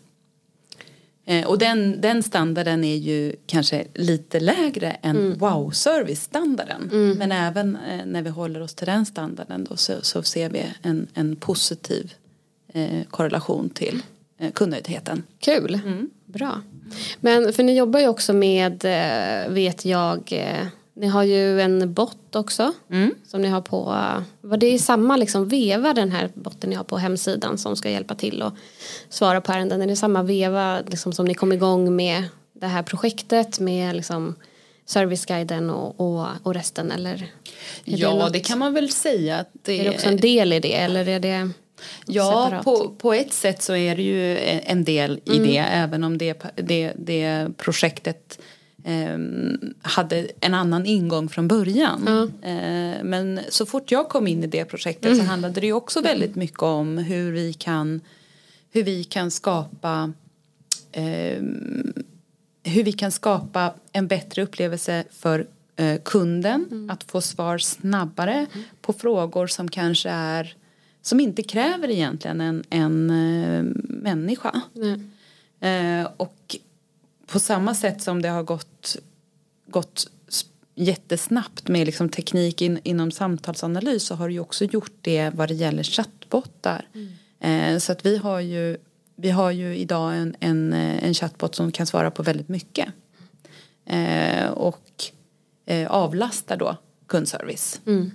Och 1.47 1.57
den, 1.59 2.01
den 2.01 2.23
standarden 2.23 2.83
är 2.83 2.95
ju 2.95 3.35
kanske 3.45 3.85
lite 3.93 4.39
lägre 4.39 4.91
än 4.91 5.15
Mm. 5.17 5.37
wow-service-standarden. 5.37 6.89
Men 7.17 7.31
även 7.31 7.77
när 8.05 8.21
vi 8.21 8.29
håller 8.29 8.61
oss 8.61 8.73
till 8.73 8.85
den 8.85 9.05
standarden 9.05 9.63
då 9.69 9.75
så, 9.77 9.93
så 10.01 10.23
ser 10.23 10.49
vi 10.49 10.65
en, 10.81 11.07
en 11.13 11.35
positiv 11.35 12.13
eh, 12.73 13.03
korrelation 13.09 13.69
till 13.69 14.01
eh, 14.37 14.51
kundnöjdheten. 14.51 15.23
Kul, 15.39 15.79
bra. 16.25 16.61
Men 17.19 17.53
för 17.53 17.63
ni 17.63 17.77
jobbar 17.77 17.99
ju 17.99 18.07
också 18.07 18.33
med, 18.33 18.83
vet 19.49 19.85
jag, 19.85 20.33
ni 20.95 21.07
har 21.07 21.23
ju 21.23 21.61
en 21.61 21.93
bot 21.93 22.35
också. 22.35 22.73
Som 23.27 23.41
ni 23.41 23.47
har 23.47 23.61
på, 23.61 23.97
vad 24.41 24.59
det 24.59 24.67
är 24.67 24.77
samma 24.77 25.17
liksom 25.17 25.47
veva 25.47 25.93
den 25.93 26.11
här 26.11 26.29
botten 26.33 26.69
ni 26.69 26.75
har 26.75 26.83
på 26.83 26.97
hemsidan 26.97 27.57
som 27.57 27.75
ska 27.75 27.89
hjälpa 27.89 28.15
till 28.15 28.41
och 28.41 28.53
svara 29.09 29.41
på 29.41 29.51
ärenden. 29.51 29.81
Är 29.81 29.87
det 29.87 29.95
samma 29.95 30.23
veva 30.23 30.81
liksom, 30.87 31.13
som 31.13 31.25
ni 31.25 31.33
kom 31.33 31.53
igång 31.53 31.95
med 31.95 32.23
det 32.53 32.67
här 32.67 32.83
projektet 32.83 33.59
med 33.59 33.95
liksom 33.95 34.35
serviceguiden 34.85 35.69
och, 35.69 35.99
och, 35.99 36.27
och 36.43 36.53
resten 36.53 36.91
eller? 36.91 37.31
Ja, 37.83 38.15
något- 38.15 38.33
det 38.33 38.39
kan 38.39 38.59
man 38.59 38.73
väl 38.73 38.91
säga. 38.91 39.37
Att 39.37 39.49
det, 39.61 39.79
Är 39.79 39.83
det 39.83 39.89
också 39.89 40.07
en 40.07 40.17
del 40.17 40.53
i 40.53 40.59
det 40.59 40.73
eller 40.75 41.07
är 41.09 41.19
det 41.19 41.49
Ja, 42.05 42.23
separat? 42.45 42.63
på, 42.65 42.89
på 42.97 43.13
ett 43.13 43.33
sätt 43.33 43.61
så 43.61 43.75
är 43.75 43.95
det 43.95 44.01
ju 44.03 44.37
en 44.63 44.83
del 44.83 45.19
i 45.25 45.35
Mm. 45.37 45.47
det 45.47 45.57
även 45.57 46.03
om 46.03 46.17
det, 46.17 46.43
det, 46.55 46.93
det 46.97 47.47
projektet 47.57 48.39
eh, 48.83 49.17
hade 49.81 50.27
en 50.39 50.53
annan 50.53 50.85
ingång 50.85 51.29
från 51.29 51.47
början. 51.47 52.07
Eh, 52.41 53.03
men 53.03 53.39
så 53.49 53.65
fort 53.65 53.91
jag 53.91 54.09
kom 54.09 54.27
in 54.27 54.43
i 54.43 54.47
det 54.47 54.65
projektet 54.65 55.05
Mm. 55.05 55.17
så 55.19 55.23
handlade 55.25 55.61
det 55.61 55.67
ju 55.67 55.73
också 55.73 56.01
väldigt 56.01 56.35
mycket 56.35 56.61
om 56.61 56.97
hur 56.97 57.31
vi 57.31 57.53
kan, 57.53 58.01
hur 58.71 58.83
vi 58.83 59.03
kan 59.03 59.31
skapa 59.31 60.13
eh, 60.91 61.41
hur 62.65 62.83
vi 62.83 62.91
kan 62.91 63.11
skapa 63.11 63.73
en 63.91 64.07
bättre 64.07 64.43
upplevelse 64.43 65.03
för 65.11 65.47
eh, 65.75 66.01
kunden. 66.03 66.89
Att 66.91 67.03
få 67.03 67.21
svar 67.21 67.57
snabbare 67.57 68.45
på 68.81 68.93
frågor 68.93 69.47
som 69.47 69.67
kanske 69.69 70.09
är 70.09 70.55
som 71.01 71.19
inte 71.19 71.43
kräver 71.43 71.89
egentligen 71.91 72.41
en, 72.41 72.63
en 72.69 73.09
eh, 73.09 73.63
människa. 74.03 74.61
Eh, 75.59 76.07
och 76.17 76.57
på 77.33 77.39
samma 77.39 77.75
sätt 77.75 78.01
som 78.01 78.21
det 78.21 78.29
har 78.29 78.43
gått, 78.43 78.97
gått 79.67 80.07
jättesnabbt 80.75 81.67
med 81.67 81.85
liksom 81.85 82.09
teknik 82.09 82.61
in, 82.61 82.79
inom 82.83 83.11
samtalsanalys 83.11 84.05
så 84.05 84.15
har 84.15 84.27
det 84.27 84.33
ju 84.33 84.39
också 84.39 84.65
gjort 84.65 84.93
det 85.01 85.29
vad 85.29 85.47
det 85.47 85.53
gäller 85.53 85.83
chattbottar. 85.83 86.87
Mm. 86.93 87.73
Eh, 87.73 87.79
så 87.79 87.91
att 87.91 88.05
vi 88.05 88.17
har 88.17 88.39
ju, 88.39 88.77
vi 89.15 89.29
har 89.29 89.51
ju 89.51 89.77
idag 89.77 90.15
en, 90.15 90.35
en, 90.39 90.73
en 90.73 91.13
chattbot 91.13 91.55
som 91.55 91.71
kan 91.71 91.85
svara 91.85 92.11
på 92.11 92.23
väldigt 92.23 92.49
mycket. 92.49 92.89
Eh, 93.85 94.49
och 94.49 95.03
eh, 95.65 95.91
avlastar 95.91 96.57
då 96.57 96.77
kundservice. 97.07 97.81
Mm. 97.85 98.11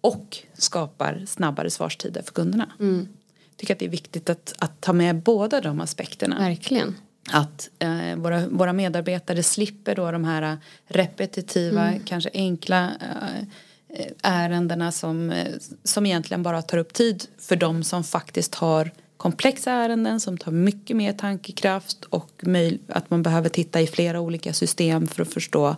Och 0.00 0.38
skapar 0.54 1.24
snabbare 1.26 1.70
svarstider 1.70 2.22
för 2.22 2.32
kunderna. 2.32 2.72
Mm. 2.80 3.08
Jag 3.50 3.56
tycker 3.56 3.74
att 3.74 3.78
det 3.78 3.86
är 3.86 3.90
viktigt 3.90 4.30
att, 4.30 4.54
att 4.58 4.80
ta 4.80 4.92
med 4.92 5.16
båda 5.16 5.60
de 5.60 5.80
aspekterna. 5.80 6.38
Verkligen 6.38 6.94
att 7.28 7.70
eh, 7.78 8.16
våra, 8.16 8.46
våra 8.46 8.72
medarbetare 8.72 9.42
slipper 9.42 9.94
då 9.94 10.10
de 10.10 10.24
här 10.24 10.58
repetitiva, 10.86 11.88
mm. 11.88 12.00
kanske 12.04 12.30
enkla 12.34 12.90
eh, 13.00 14.06
ärendena 14.22 14.92
som, 14.92 15.30
eh, 15.30 15.54
som 15.84 16.06
egentligen 16.06 16.42
bara 16.42 16.62
tar 16.62 16.78
upp 16.78 16.92
tid 16.92 17.24
för 17.38 17.56
de 17.56 17.84
som 17.84 18.04
faktiskt 18.04 18.54
har 18.54 18.90
komplexa 19.16 19.70
ärenden 19.70 20.20
som 20.20 20.38
tar 20.38 20.52
mycket 20.52 20.96
mer 20.96 21.12
tankekraft 21.12 22.04
och 22.04 22.42
att 22.88 23.10
man 23.10 23.22
behöver 23.22 23.48
titta 23.48 23.80
i 23.80 23.86
flera 23.86 24.20
olika 24.20 24.52
system 24.52 25.06
för 25.06 25.22
att 25.22 25.32
förstå 25.32 25.76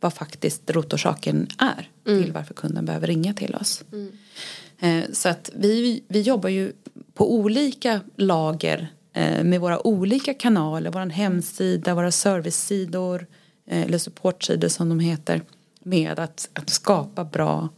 vad 0.00 0.14
faktiskt 0.14 0.70
rotorsaken 0.70 1.48
är 1.58 1.90
mm. 2.06 2.22
till 2.22 2.32
varför 2.32 2.54
kunden 2.54 2.84
behöver 2.84 3.06
ringa 3.06 3.34
till 3.34 3.54
oss. 3.54 3.84
Mm. 3.92 4.12
Eh, 4.78 5.10
så 5.12 5.28
att 5.28 5.50
vi, 5.54 6.02
vi 6.08 6.20
jobbar 6.20 6.48
ju 6.48 6.72
på 7.14 7.34
olika 7.34 8.00
lager 8.16 8.80
Eh, 8.80 8.97
med 9.20 9.60
våra 9.60 9.86
olika 9.86 10.34
kanaler, 10.34 10.90
vår 10.90 11.10
hemsida, 11.10 11.94
våra 11.94 12.10
servicesidor 12.10 13.26
eh, 13.66 13.82
eller 13.82 13.98
supportsidor 13.98 14.68
som 14.68 14.88
de 14.88 15.00
heter 15.00 15.42
med 15.82 16.18
att, 16.18 16.48
att 16.52 16.70
skapa 16.70 17.24
bra 17.24 17.68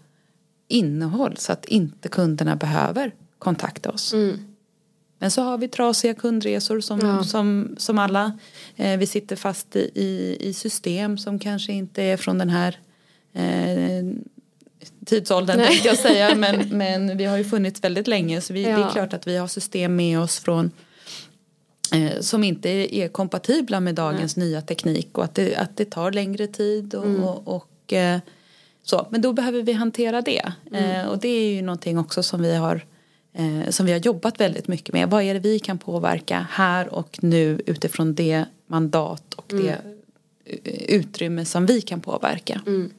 innehåll 0.69 1.37
så 1.37 1.53
att 1.53 1.65
inte 1.65 2.09
kunderna 2.09 2.57
behöver 2.57 3.15
kontakta 3.39 3.91
oss. 3.91 4.13
Mm. 4.13 4.39
Men 5.19 5.31
så 5.31 5.43
har 5.43 5.59
vi 5.59 5.69
trasiga 5.69 6.15
kundresor 6.15 6.81
som, 6.81 7.01
ja. 7.01 7.25
som, 7.25 7.75
som 7.79 7.99
alla. 7.99 8.39
Eh, 8.77 8.99
vi 8.99 9.07
sitter 9.07 9.37
fast 9.37 9.77
i, 9.77 9.91
i, 9.95 10.37
i, 10.41 10.53
system 10.53 11.19
som 11.19 11.39
kanske 11.39 11.73
inte 11.73 12.03
är 12.03 12.17
från 12.17 12.39
den 12.39 12.49
här 12.51 12.79
eh, 13.33 14.05
tidsåldern 15.07 15.57
Nej. 15.57 15.67
tänkte 15.67 15.89
jag 15.89 15.99
säga. 15.99 16.35
Men, 16.37 16.79
men 16.79 17.17
vi 17.17 17.25
har 17.25 17.37
ju 17.37 17.45
funnits 17.45 17.85
väldigt 17.85 18.07
länge 18.07 18.41
så 18.41 18.53
vi, 18.53 18.63
ja. 18.63 18.77
det 18.77 18.85
är 18.85 18.91
klart 18.91 19.13
att 19.13 19.27
vi 19.27 19.37
har 19.37 19.47
system 19.47 19.97
med 19.97 20.21
oss 20.21 20.39
från 20.39 20.65
eh, 20.67 20.71
som 22.21 22.45
inte 22.45 22.97
är 22.97 23.09
kompatibla 23.09 23.81
med 23.81 23.95
dagens 23.95 24.37
Nej. 24.37 24.49
nya 24.49 24.63
teknik 24.63 25.19
och 25.19 25.25
att 25.25 25.35
det, 25.35 25.57
att 25.57 25.77
det 25.77 25.85
tar 25.85 26.13
längre 26.13 26.47
tid 26.47 26.95
och, 26.95 27.05
mm. 27.05 27.25
och, 27.25 27.57
och 27.57 27.93
eh, 27.93 28.19
så. 28.83 29.07
Men 29.11 29.23
då 29.23 29.33
behöver 29.33 29.63
vi 29.63 29.73
hantera 29.73 30.23
det 30.23 30.53
mm. 30.73 30.85
eh, 30.85 31.07
och 31.07 31.19
det 31.19 31.29
är 31.29 31.55
ju 31.55 31.63
någonting 31.63 31.99
också 31.99 32.23
som 32.23 32.43
vi 32.43 32.57
har 32.57 32.87
eh, 33.33 33.71
som 33.71 33.87
vi 33.87 33.93
har 33.93 33.99
jobbat 33.99 34.41
väldigt 34.41 34.69
mycket 34.69 34.93
med. 34.93 35.11
Vad 35.11 35.23
är 35.23 35.35
det 35.35 35.41
vi 35.41 35.59
kan 35.59 35.79
påverka 35.79 36.47
här 36.51 36.95
och 36.95 37.19
nu 37.23 37.61
utifrån 37.67 38.15
det 38.15 38.45
mandat 38.67 39.35
och 39.35 39.53
mm. 39.53 39.67
det 39.67 39.79
utrymme 40.89 41.45
som 41.45 41.67
vi 41.67 41.81
kan 41.81 42.01
påverka. 42.01 42.61
Mm. 42.67 42.91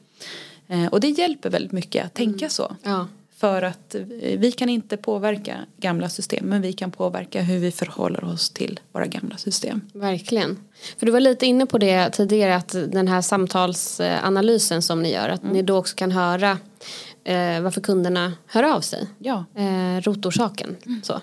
Eh, 0.68 0.86
och 0.86 1.00
det 1.00 1.08
hjälper 1.08 1.50
väldigt 1.50 1.72
mycket 1.72 2.06
att 2.06 2.14
tänka 2.14 2.44
mm. 2.44 2.50
så. 2.50 2.76
Ja. 2.82 3.08
För 3.42 3.62
att 3.62 3.94
vi 4.36 4.52
kan 4.52 4.68
inte 4.68 4.96
påverka 4.96 5.56
gamla 5.76 6.08
system 6.08 6.46
men 6.46 6.62
vi 6.62 6.72
kan 6.72 6.90
påverka 6.90 7.42
hur 7.42 7.58
vi 7.58 7.70
förhåller 7.70 8.24
oss 8.24 8.50
till 8.50 8.80
våra 8.92 9.06
gamla 9.06 9.36
system. 9.36 9.80
Verkligen. 9.92 10.58
För 10.98 11.06
du 11.06 11.12
var 11.12 11.20
lite 11.20 11.46
inne 11.46 11.66
på 11.66 11.78
det 11.78 12.10
tidigare 12.10 12.56
att 12.56 12.68
den 12.68 13.08
här 13.08 13.20
samtalsanalysen 13.20 14.82
som 14.82 15.02
ni 15.02 15.12
gör 15.12 15.28
att 15.28 15.42
mm. 15.42 15.52
ni 15.54 15.62
då 15.62 15.76
också 15.76 15.96
kan 15.96 16.10
höra 16.10 16.50
eh, 17.24 17.60
varför 17.60 17.80
kunderna 17.80 18.32
hör 18.46 18.62
av 18.62 18.80
sig. 18.80 19.06
Ja. 19.18 19.44
Eh, 19.56 20.00
rotorsaken. 20.02 20.76
Mm. 20.86 21.02
Så. 21.02 21.20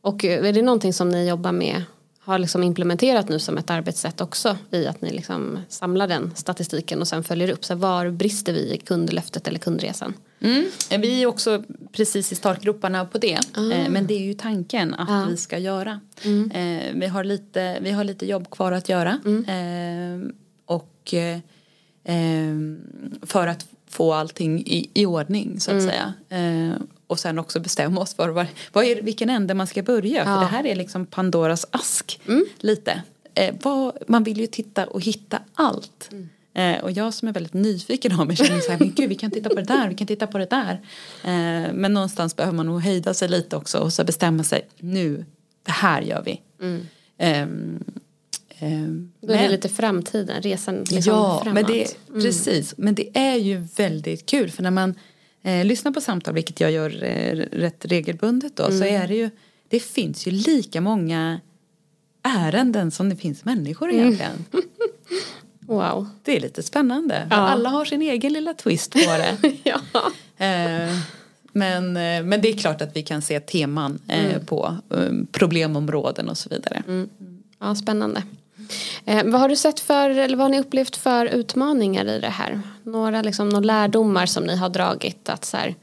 Och 0.00 0.24
eh, 0.24 0.46
är 0.46 0.52
det 0.52 0.62
någonting 0.62 0.92
som 0.92 1.08
ni 1.08 1.28
jobbar 1.28 1.52
med 1.52 1.82
har 2.20 2.38
liksom 2.38 2.62
implementerat 2.62 3.28
nu 3.28 3.38
som 3.38 3.58
ett 3.58 3.70
arbetssätt 3.70 4.20
också 4.20 4.56
i 4.70 4.86
att 4.86 5.02
ni 5.02 5.10
liksom 5.10 5.58
samlar 5.68 6.08
den 6.08 6.32
statistiken 6.34 7.00
och 7.00 7.08
sen 7.08 7.24
följer 7.24 7.50
upp. 7.50 7.64
Så 7.64 7.74
var 7.74 8.10
brister 8.10 8.52
vi 8.52 8.74
i 8.74 8.78
kundlöftet 8.78 9.48
eller 9.48 9.58
kundresan? 9.58 10.14
Mm. 10.40 10.66
Vi 11.02 11.22
är 11.22 11.26
också 11.26 11.64
precis 11.92 12.32
i 12.32 12.34
startgroparna 12.34 13.04
på 13.04 13.18
det. 13.18 13.38
Ah. 13.54 13.88
Men 13.88 14.06
det 14.06 14.14
är 14.14 14.22
ju 14.22 14.34
tanken 14.34 14.94
att 14.94 15.10
ah. 15.10 15.26
vi 15.30 15.36
ska 15.36 15.58
göra. 15.58 16.00
Mm. 16.22 16.50
Eh, 16.50 16.94
vi, 16.94 17.06
har 17.06 17.24
lite, 17.24 17.78
vi 17.80 17.90
har 17.90 18.04
lite 18.04 18.26
jobb 18.26 18.50
kvar 18.50 18.72
att 18.72 18.88
göra. 18.88 19.20
Mm. 19.24 20.32
Och 20.64 21.14
för 23.22 23.46
att 23.46 23.66
få 23.88 24.12
allting 24.12 24.60
i, 24.60 24.90
i 24.94 25.06
ordning 25.06 25.60
så 25.60 25.70
att 25.70 25.82
mm. 25.82 25.90
säga 25.90 26.14
och 27.08 27.18
sen 27.18 27.38
också 27.38 27.60
bestämma 27.60 28.00
oss 28.00 28.14
för 28.14 28.28
vad, 28.28 28.46
vad 28.72 28.84
är, 28.84 29.02
vilken 29.02 29.30
ände 29.30 29.54
man 29.54 29.66
ska 29.66 29.82
börja. 29.82 30.18
Ja. 30.18 30.24
För 30.24 30.40
det 30.40 30.46
här 30.46 30.66
är 30.66 30.74
liksom 30.74 31.06
Pandoras 31.06 31.66
ask 31.70 32.20
mm. 32.28 32.46
lite. 32.58 33.02
Eh, 33.34 33.54
vad, 33.62 33.98
man 34.06 34.24
vill 34.24 34.40
ju 34.40 34.46
titta 34.46 34.86
och 34.86 35.00
hitta 35.00 35.38
allt. 35.54 36.10
Eh, 36.54 36.78
och 36.78 36.90
jag 36.90 37.14
som 37.14 37.28
är 37.28 37.32
väldigt 37.32 37.54
nyfiken 37.54 38.20
av 38.20 38.26
mig 38.26 38.36
känner 38.36 38.60
så 38.60 38.70
här, 38.70 38.78
men 38.78 38.92
gud 38.94 39.08
vi 39.08 39.14
kan 39.14 39.30
titta 39.30 39.48
på 39.48 39.54
det 39.54 39.62
där, 39.62 39.88
vi 39.88 39.94
kan 39.94 40.06
titta 40.06 40.26
på 40.26 40.38
det 40.38 40.50
där. 40.50 40.80
Eh, 41.24 41.72
men 41.72 41.94
någonstans 41.94 42.36
behöver 42.36 42.56
man 42.56 42.66
nog 42.66 42.80
hejda 42.82 43.14
sig 43.14 43.28
lite 43.28 43.56
också 43.56 43.78
och 43.78 43.92
så 43.92 44.04
bestämma 44.04 44.44
sig, 44.44 44.68
nu, 44.78 45.24
det 45.62 45.72
här 45.72 46.02
gör 46.02 46.22
vi. 46.22 46.40
Mm. 46.60 46.86
Um, 47.20 47.84
Då 49.20 49.32
är 49.32 49.36
men, 49.36 49.42
det 49.42 49.48
lite 49.48 49.68
framtiden, 49.68 50.42
resan 50.42 50.78
liksom 50.78 51.14
ja, 51.14 51.40
framåt. 51.44 51.54
Men 51.54 51.64
det, 51.64 51.96
mm. 52.08 52.22
precis. 52.22 52.74
Men 52.76 52.94
det 52.94 53.18
är 53.18 53.36
ju 53.36 53.56
väldigt 53.76 54.26
kul 54.26 54.50
för 54.50 54.62
när 54.62 54.70
man 54.70 54.94
eh, 55.42 55.64
lyssnar 55.64 55.92
på 55.92 56.00
samtal, 56.00 56.34
vilket 56.34 56.60
jag 56.60 56.70
gör 56.70 57.04
eh, 57.04 57.36
rätt 57.36 57.84
regelbundet 57.84 58.56
då, 58.56 58.64
mm. 58.64 58.78
så 58.78 58.84
är 58.84 59.08
det 59.08 59.14
ju, 59.14 59.30
det 59.68 59.80
finns 59.80 60.26
ju 60.26 60.30
lika 60.30 60.80
många 60.80 61.40
ärenden 62.22 62.90
som 62.90 63.08
det 63.08 63.16
finns 63.16 63.44
människor 63.44 63.90
egentligen. 63.90 64.44
Mm. 64.52 64.64
Wow. 65.68 66.06
Det 66.22 66.36
är 66.36 66.40
lite 66.40 66.62
spännande. 66.62 67.26
Ja. 67.30 67.36
Alla 67.36 67.68
har 67.68 67.84
sin 67.84 68.02
egen 68.02 68.32
lilla 68.32 68.54
twist 68.54 68.92
på 68.92 68.98
det. 68.98 69.36
ja. 69.62 69.80
eh, 70.46 70.96
men, 71.52 71.96
eh, 71.96 72.22
men 72.22 72.40
det 72.40 72.48
är 72.48 72.56
klart 72.56 72.82
att 72.82 72.96
vi 72.96 73.02
kan 73.02 73.22
se 73.22 73.40
teman 73.40 73.98
eh, 74.08 74.24
mm. 74.24 74.46
på 74.46 74.76
problemområden 75.32 76.28
och 76.28 76.38
så 76.38 76.48
vidare. 76.48 76.82
Mm. 76.86 77.08
Ja, 77.58 77.74
spännande. 77.74 78.22
Eh, 79.04 79.24
vad 79.24 79.40
har 79.40 79.48
du 79.48 79.56
sett 79.56 79.80
för, 79.80 80.10
eller 80.10 80.36
vad 80.36 80.44
har 80.44 80.50
ni 80.50 80.60
upplevt 80.60 80.96
för 80.96 81.26
utmaningar 81.26 82.04
i 82.04 82.20
det 82.20 82.28
här? 82.28 82.60
Några, 82.82 83.22
liksom, 83.22 83.48
några 83.48 83.64
lärdomar 83.64 84.26
som 84.26 84.44
ni 84.44 84.56
har 84.56 84.68
dragit 84.68 85.28
att 85.28 85.44
så 85.44 85.56
här, 85.56 85.74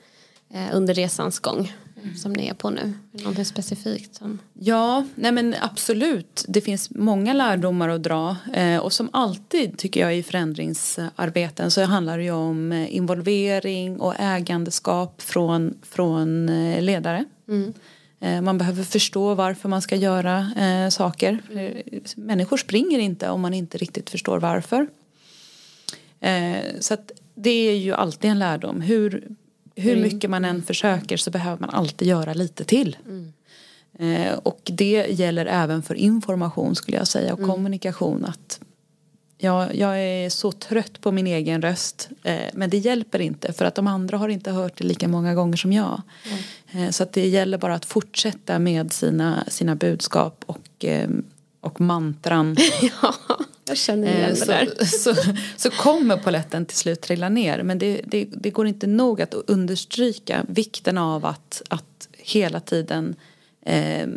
under 0.73 0.93
resans 0.93 1.39
gång. 1.39 1.73
Som 2.15 2.33
ni 2.33 2.47
är 2.47 2.53
på 2.53 2.69
nu? 2.69 2.93
Någonting 3.11 3.45
specifikt? 3.45 4.15
Som... 4.15 4.39
Ja, 4.53 5.05
nej 5.15 5.31
men 5.31 5.55
absolut. 5.61 6.45
Det 6.47 6.61
finns 6.61 6.89
många 6.89 7.33
lärdomar 7.33 7.89
att 7.89 8.03
dra 8.03 8.35
eh, 8.53 8.77
och 8.77 8.93
som 8.93 9.09
alltid 9.13 9.77
tycker 9.77 10.01
jag 10.01 10.17
i 10.17 10.23
förändringsarbeten 10.23 11.71
så 11.71 11.83
handlar 11.83 12.17
det 12.17 12.23
ju 12.23 12.31
om 12.31 12.71
eh, 12.71 12.95
involvering 12.95 13.99
och 13.99 14.13
ägandeskap 14.19 15.21
från, 15.21 15.73
från 15.81 16.49
eh, 16.49 16.81
ledare. 16.81 17.25
Mm. 17.47 17.73
Man 18.41 18.57
behöver 18.57 18.83
förstå 18.83 19.33
varför 19.33 19.69
man 19.69 19.81
ska 19.81 19.95
göra 19.95 20.51
eh, 20.57 20.89
saker. 20.89 21.41
Människor 22.15 22.57
springer 22.57 22.99
inte 22.99 23.29
om 23.29 23.41
man 23.41 23.53
inte 23.53 23.77
riktigt 23.77 24.09
förstår 24.09 24.39
varför. 24.39 24.87
Eh, 26.19 26.57
så 26.79 26.97
det 27.35 27.49
är 27.49 27.75
ju 27.75 27.93
alltid 27.93 28.31
en 28.31 28.39
lärdom. 28.39 28.81
Hur, 28.81 29.27
hur 29.75 29.95
mycket 29.95 30.29
man 30.29 30.45
än 30.45 30.63
försöker 30.63 31.17
så 31.17 31.31
behöver 31.31 31.59
man 31.59 31.69
alltid 31.69 32.07
göra 32.07 32.33
lite 32.33 32.63
till. 32.63 32.97
Mm. 33.05 33.33
Eh, 33.99 34.33
och 34.33 34.61
det 34.63 35.05
gäller 35.09 35.45
även 35.45 35.83
för 35.83 35.95
information 35.95 36.75
skulle 36.75 36.97
jag 36.97 37.07
säga 37.07 37.33
och 37.33 37.39
mm. 37.39 37.51
kommunikation. 37.51 38.25
Att 38.25 38.59
jag, 39.37 39.75
jag 39.75 39.99
är 39.99 40.29
så 40.29 40.51
trött 40.51 41.01
på 41.01 41.11
min 41.11 41.27
egen 41.27 41.61
röst 41.61 42.09
eh, 42.23 42.49
men 42.53 42.69
det 42.69 42.77
hjälper 42.77 43.19
inte 43.19 43.53
för 43.53 43.65
att 43.65 43.75
de 43.75 43.87
andra 43.87 44.17
har 44.17 44.29
inte 44.29 44.51
hört 44.51 44.77
det 44.77 44.83
lika 44.83 45.07
många 45.07 45.33
gånger 45.33 45.57
som 45.57 45.73
jag. 45.73 46.01
Mm. 46.71 46.85
Eh, 46.85 46.91
så 46.91 47.03
att 47.03 47.13
det 47.13 47.27
gäller 47.27 47.57
bara 47.57 47.75
att 47.75 47.85
fortsätta 47.85 48.59
med 48.59 48.93
sina, 48.93 49.43
sina 49.47 49.75
budskap 49.75 50.43
och, 50.45 50.85
och 51.61 51.81
mantran. 51.81 52.57
ja, 53.01 53.15
jag 53.67 53.77
känner 53.77 54.17
igen 54.17 54.35
där. 54.47 54.85
Så, 54.85 55.15
så, 55.15 55.21
så 55.57 55.69
kommer 55.69 56.17
poletten 56.17 56.65
till 56.65 56.77
slut 56.77 57.01
trilla 57.01 57.29
ner 57.29 57.63
men 57.63 57.79
det, 57.79 58.01
det, 58.05 58.27
det, 58.31 58.49
går 58.49 58.67
inte 58.67 58.87
nog 58.87 59.21
att 59.21 59.33
understryka 59.33 60.45
vikten 60.47 60.97
av 60.97 61.25
att, 61.25 61.61
att 61.69 62.07
hela 62.11 62.59
tiden 62.59 63.15
eh, 63.65 64.07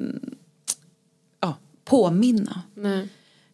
ja, 1.40 1.56
påminna. 1.84 2.62
Nej. 2.74 3.08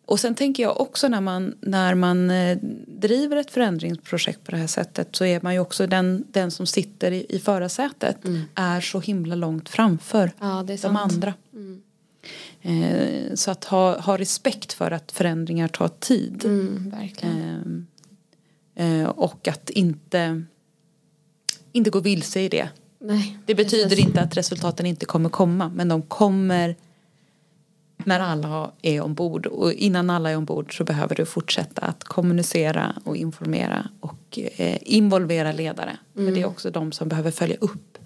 och 0.07 0.21
sen 0.21 0.35
tänker 0.35 0.63
jag 0.63 0.81
också 0.81 1.09
när 1.09 1.21
man, 1.21 1.55
när 1.61 1.95
man 1.95 2.31
eh, 2.31 2.59
driver 2.87 3.37
ett 3.37 3.51
förändringsprojekt 3.51 4.45
på 4.45 4.51
det 4.51 4.57
här 4.57 4.67
sättet 4.67 5.17
så 5.17 5.25
är 5.25 5.41
man 5.43 5.55
ju 5.55 5.61
också 5.61 5.87
den, 5.87 6.25
den 6.31 6.51
som 6.51 6.67
sitter 6.67 7.13
i, 7.13 7.27
i 7.29 7.39
förarsätet 7.39 8.25
mm. 8.25 8.43
är 8.55 8.81
så 8.81 9.01
himla 9.01 9.35
långt 9.35 9.69
framför 9.69 10.33
ja, 10.41 10.67
de 10.83 10.97
andra. 10.97 11.35
Mm. 11.53 11.83
Eh, 12.67 13.35
så 13.35 13.51
att 13.51 13.65
ha, 13.65 14.01
ha 14.01 14.19
respekt 14.19 14.73
för 14.73 14.91
att 14.91 15.13
förändringar 15.13 15.69
tar 15.69 15.89
tid. 15.89 16.45
Mm, 16.45 16.95
eh, 18.77 19.01
eh, 19.01 19.09
och 19.09 19.49
att 19.49 19.71
inte, 19.71 20.43
inte 21.73 21.91
gå 21.91 22.01
vilse 22.01 22.41
i 22.41 22.49
det. 22.49 22.69
Nej, 22.99 23.39
det 23.47 23.55
betyder 23.55 23.89
precis. 23.89 24.07
inte 24.07 24.21
att 24.21 24.37
resultaten 24.37 24.87
inte 24.87 25.07
kommer 25.07 25.29
komma 25.29 25.71
men 25.75 25.89
de 25.89 26.03
kommer 26.03 26.77
när 27.97 28.21
alla 28.21 28.73
är 28.83 29.01
ombord 29.01 29.47
och 29.47 29.73
innan 29.73 30.11
alla 30.11 30.31
är 30.31 30.37
ombord 30.37 30.77
så 30.77 30.85
behöver 30.85 31.15
du 31.15 31.27
fortsätta 31.27 31.83
att 31.83 32.05
kommunicera 32.05 32.95
och 33.05 33.17
informera 33.17 33.89
och 34.01 34.39
eh, 34.57 34.79
involvera 34.81 35.53
ledare. 35.53 35.99
Mm. 36.17 36.27
För 36.27 36.35
det 36.35 36.43
är 36.43 36.47
också 36.47 36.71
de 36.71 36.93
som 36.93 37.09
behöver 37.09 37.31
följa 37.31 37.57
upp. 37.61 37.99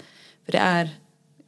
För 0.45 0.53
det 0.53 0.59
är 0.59 0.91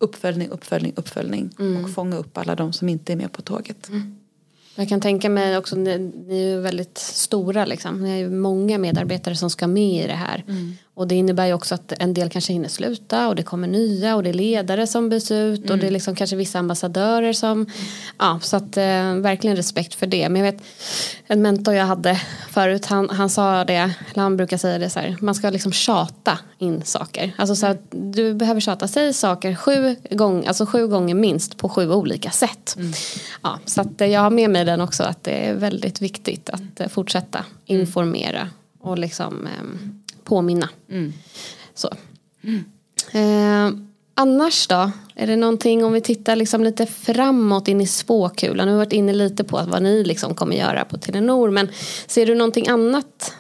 uppföljning, 0.01 0.49
uppföljning, 0.49 0.93
uppföljning 0.97 1.51
mm. 1.59 1.85
och 1.85 1.91
fånga 1.91 2.17
upp 2.17 2.39
alla 2.39 2.55
de 2.55 2.73
som 2.73 2.89
inte 2.89 3.13
är 3.13 3.17
med 3.17 3.33
på 3.33 3.43
tåget. 3.43 3.89
Mm. 3.89 4.17
Jag 4.75 4.89
kan 4.89 5.01
tänka 5.01 5.29
mig 5.29 5.57
också, 5.57 5.77
ni, 5.77 5.99
ni 5.99 6.43
är 6.43 6.49
ju 6.49 6.61
väldigt 6.61 6.99
stora 6.99 7.65
liksom. 7.65 8.03
Ni 8.03 8.11
är 8.11 8.17
ju 8.17 8.31
många 8.31 8.79
medarbetare 8.79 9.37
som 9.37 9.51
ska 9.51 9.67
med 9.67 10.05
i 10.05 10.07
det 10.07 10.15
här. 10.15 10.45
Mm. 10.49 10.73
Och 10.95 11.09
det 11.09 11.15
innebär 11.15 11.47
ju 11.47 11.53
också 11.53 11.75
att 11.75 11.93
en 11.99 12.15
del 12.15 12.31
kanske 12.31 12.53
hinner 12.53 12.69
sluta 12.69 13.29
och 13.29 13.37
det 13.37 13.43
kommer 13.43 13.69
nya 13.69 14.17
och 14.17 14.23
det 14.23 14.29
är 14.29 14.35
ledare 14.35 14.87
som 14.87 15.09
byts 15.09 15.31
ut 15.31 15.61
mm. 15.61 15.73
och 15.73 15.79
det 15.79 15.87
är 15.87 15.91
liksom 15.91 16.15
kanske 16.15 16.37
vissa 16.37 16.59
ambassadörer 16.59 17.33
som, 17.33 17.53
mm. 17.53 17.67
ja 18.19 18.39
så 18.43 18.57
att 18.57 18.77
eh, 18.77 19.15
verkligen 19.15 19.57
respekt 19.57 19.95
för 19.95 20.07
det. 20.07 20.29
Men 20.29 20.45
jag 20.45 20.53
vet 20.53 20.63
en 21.27 21.43
mentor 21.43 21.75
jag 21.75 21.85
hade 21.85 22.21
förut 22.51 22.87
han, 22.87 23.11
han 23.11 23.31
sa 23.31 23.65
det, 23.65 23.75
eller 23.75 24.23
han 24.23 24.37
brukar 24.37 24.57
säga 24.57 24.79
det 24.79 24.91
så 24.91 25.01
här, 25.01 25.17
man 25.21 25.35
ska 25.35 25.51
liksom 25.51 25.73
tjata 25.73 26.39
in 26.59 26.83
saker. 26.85 27.33
Alltså 27.39 27.57
så 27.57 27.67
att 27.67 27.87
du 27.91 28.35
behöver 28.35 28.61
tjata, 28.61 28.89
säg 28.89 29.13
saker 29.13 29.55
sju, 29.55 29.97
gång, 30.11 30.47
alltså 30.47 30.67
sju 30.67 30.87
gånger 30.87 31.15
minst 31.15 31.57
på 31.57 31.69
sju 31.69 31.91
olika 31.91 32.31
sätt. 32.31 32.75
Mm. 32.77 32.93
Ja, 33.43 33.59
så 33.65 33.81
att 33.81 34.01
jag 34.01 34.21
har 34.21 34.31
med 34.31 34.51
mig 34.51 34.65
den 34.65 34.81
också 34.81 35.03
att 35.03 35.25
det 35.25 35.49
är 35.49 35.55
väldigt 35.55 36.03
viktigt 36.03 36.51
att 36.51 36.81
eh, 36.81 36.89
fortsätta 36.89 37.45
informera 37.67 38.49
och 38.81 38.99
liksom 38.99 39.47
eh, 39.47 39.91
påminna. 40.31 40.69
Mm. 40.91 41.13
Så. 41.75 41.89
Eh, 43.13 43.71
annars 44.15 44.67
då? 44.67 44.91
Är 45.15 45.27
det 45.27 45.37
någonting 45.37 45.85
om 45.85 45.93
vi 45.93 46.01
tittar 46.01 46.37
liksom 46.37 46.65
lite 46.65 46.87
framåt 46.87 47.69
in 47.69 47.81
i 47.81 47.87
spåkulan. 47.87 48.67
Nu 48.67 48.73
har 48.73 48.79
vi 48.79 48.85
varit 48.85 48.93
inne 48.93 49.13
lite 49.13 49.45
på 49.45 49.63
vad 49.69 49.83
ni 49.83 50.05
liksom 50.05 50.35
kommer 50.35 50.57
göra 50.57 50.85
på 50.85 50.99
Telenor. 50.99 51.51
Men 51.51 51.69
ser 52.07 52.27
du 52.27 52.35
någonting 52.35 52.69
annat 52.69 53.33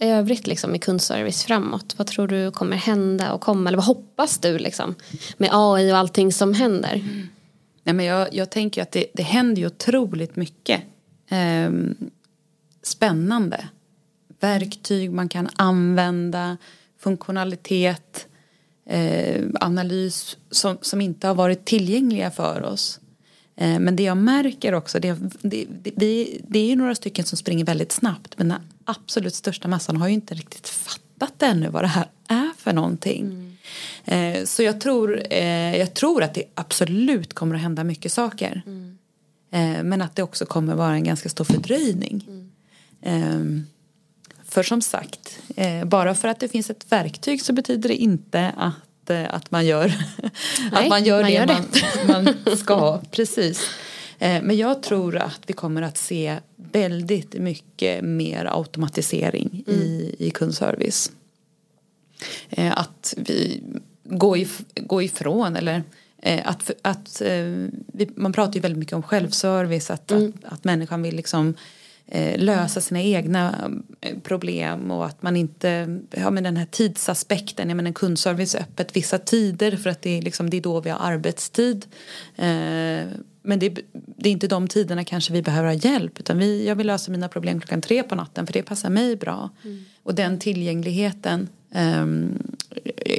i 0.00 0.06
övrigt 0.06 0.46
liksom 0.46 0.74
i 0.74 0.78
kundservice 0.78 1.44
framåt? 1.44 1.94
Vad 1.96 2.06
tror 2.06 2.28
du 2.28 2.50
kommer 2.50 2.76
hända 2.76 3.32
och 3.32 3.40
komma? 3.40 3.70
Eller 3.70 3.78
vad 3.78 3.86
hoppas 3.86 4.38
du 4.38 4.58
liksom 4.58 4.94
med 5.36 5.50
AI 5.52 5.92
och 5.92 5.96
allting 5.96 6.32
som 6.32 6.54
händer? 6.54 6.94
Mm. 6.94 7.28
Nej, 7.84 7.94
men 7.94 8.06
jag, 8.06 8.34
jag 8.34 8.50
tänker 8.50 8.82
att 8.82 8.92
det, 8.92 9.06
det 9.14 9.22
händer 9.22 9.62
ju 9.62 9.66
otroligt 9.66 10.36
mycket 10.36 10.82
eh, 11.28 11.70
spännande 12.82 13.68
verktyg 14.40 15.12
man 15.12 15.28
kan 15.28 15.48
använda, 15.56 16.56
funktionalitet, 16.98 18.26
eh, 18.86 19.44
analys 19.60 20.36
som, 20.50 20.78
som 20.80 21.00
inte 21.00 21.26
har 21.26 21.34
varit 21.34 21.64
tillgängliga 21.64 22.30
för 22.30 22.62
oss. 22.62 23.00
Eh, 23.56 23.78
men 23.78 23.96
det 23.96 24.02
jag 24.02 24.16
märker 24.16 24.74
också, 24.74 25.00
det, 25.00 25.18
det, 25.42 25.66
det, 25.96 26.38
det 26.48 26.58
är 26.58 26.66
ju 26.66 26.76
några 26.76 26.94
stycken 26.94 27.24
som 27.24 27.38
springer 27.38 27.64
väldigt 27.64 27.92
snabbt 27.92 28.38
men 28.38 28.48
den 28.48 28.60
absolut 28.84 29.34
största 29.34 29.68
massan 29.68 29.96
har 29.96 30.08
ju 30.08 30.14
inte 30.14 30.34
riktigt 30.34 30.68
fattat 30.68 31.42
ännu 31.42 31.68
vad 31.68 31.82
det 31.84 31.88
här 31.88 32.06
är 32.28 32.50
för 32.58 32.72
någonting. 32.72 33.24
Mm. 33.24 33.54
Eh, 34.04 34.44
så 34.44 34.62
jag 34.62 34.80
tror, 34.80 35.22
eh, 35.30 35.76
jag 35.76 35.94
tror 35.94 36.22
att 36.22 36.34
det 36.34 36.44
absolut 36.54 37.34
kommer 37.34 37.54
att 37.54 37.60
hända 37.60 37.84
mycket 37.84 38.12
saker. 38.12 38.62
Mm. 38.66 38.98
Eh, 39.50 39.82
men 39.84 40.02
att 40.02 40.16
det 40.16 40.22
också 40.22 40.46
kommer 40.46 40.74
vara 40.74 40.94
en 40.94 41.04
ganska 41.04 41.28
stor 41.28 41.44
fördröjning. 41.44 42.24
Mm. 43.02 43.66
För 44.54 44.62
som 44.62 44.82
sagt, 44.82 45.38
eh, 45.56 45.84
bara 45.84 46.14
för 46.14 46.28
att 46.28 46.40
det 46.40 46.48
finns 46.48 46.70
ett 46.70 46.92
verktyg 46.92 47.42
så 47.42 47.52
betyder 47.52 47.88
det 47.88 47.96
inte 47.96 48.52
att, 48.56 49.10
eh, 49.10 49.34
att 49.34 49.50
man 49.50 49.66
gör, 49.66 49.88
Nej, 50.72 50.84
att 50.84 50.88
man 50.88 51.04
gör 51.04 51.22
man 51.22 51.30
det, 51.30 51.36
gör 51.36 51.46
det. 51.46 51.62
Man, 52.08 52.24
man 52.46 52.56
ska. 52.56 53.00
Precis. 53.10 53.70
Eh, 54.18 54.42
men 54.42 54.56
jag 54.56 54.82
tror 54.82 55.16
att 55.16 55.40
vi 55.46 55.52
kommer 55.52 55.82
att 55.82 55.98
se 55.98 56.38
väldigt 56.56 57.34
mycket 57.34 58.04
mer 58.04 58.44
automatisering 58.44 59.64
mm. 59.66 59.80
i, 59.80 60.16
i 60.18 60.30
kundservice. 60.30 61.12
Att 62.56 63.14
vi 63.16 63.62
går, 64.04 64.38
if, 64.38 64.60
går 64.74 65.02
ifrån 65.02 65.56
eller 65.56 65.82
att, 66.44 66.70
att 66.82 67.22
man 68.14 68.32
pratar 68.32 68.54
ju 68.54 68.60
väldigt 68.60 68.78
mycket 68.78 68.94
om 68.94 69.02
självservice 69.02 69.90
att, 69.90 70.10
mm. 70.10 70.32
att, 70.42 70.52
att 70.52 70.64
människan 70.64 71.02
vill 71.02 71.16
liksom 71.16 71.54
lösa 72.36 72.80
sina 72.80 73.02
egna 73.02 73.70
eh, 74.00 74.18
problem 74.18 74.90
och 74.90 75.06
att 75.06 75.22
man 75.22 75.36
inte, 75.36 76.00
ja 76.10 76.30
men 76.30 76.44
den 76.44 76.56
här 76.56 76.66
tidsaspekten, 76.66 77.68
jag 77.68 77.76
menar 77.76 77.88
en 77.88 77.94
kundservice 77.94 78.54
är 78.54 78.60
öppet 78.60 78.96
vissa 78.96 79.18
tider 79.18 79.76
för 79.76 79.90
att 79.90 80.02
det 80.02 80.18
är, 80.18 80.22
liksom, 80.22 80.50
det 80.50 80.56
är 80.56 80.60
då 80.60 80.80
vi 80.80 80.90
har 80.90 80.98
arbetstid. 81.12 81.86
Eh, 82.36 83.06
men 83.46 83.58
det, 83.58 83.78
det, 83.92 84.28
är 84.28 84.32
inte 84.32 84.48
de 84.48 84.68
tiderna 84.68 85.04
kanske 85.04 85.32
vi 85.32 85.42
behöver 85.42 85.68
ha 85.68 85.74
hjälp 85.74 86.20
utan 86.20 86.38
vi, 86.38 86.66
jag 86.66 86.76
vill 86.76 86.86
lösa 86.86 87.12
mina 87.12 87.28
problem 87.28 87.60
klockan 87.60 87.80
tre 87.80 88.02
på 88.02 88.14
natten 88.14 88.46
för 88.46 88.52
det 88.52 88.62
passar 88.62 88.90
mig 88.90 89.16
bra. 89.16 89.50
Mm. 89.64 89.84
Och 90.02 90.14
den 90.14 90.38
tillgängligheten 90.38 91.48
eh, 91.74 92.06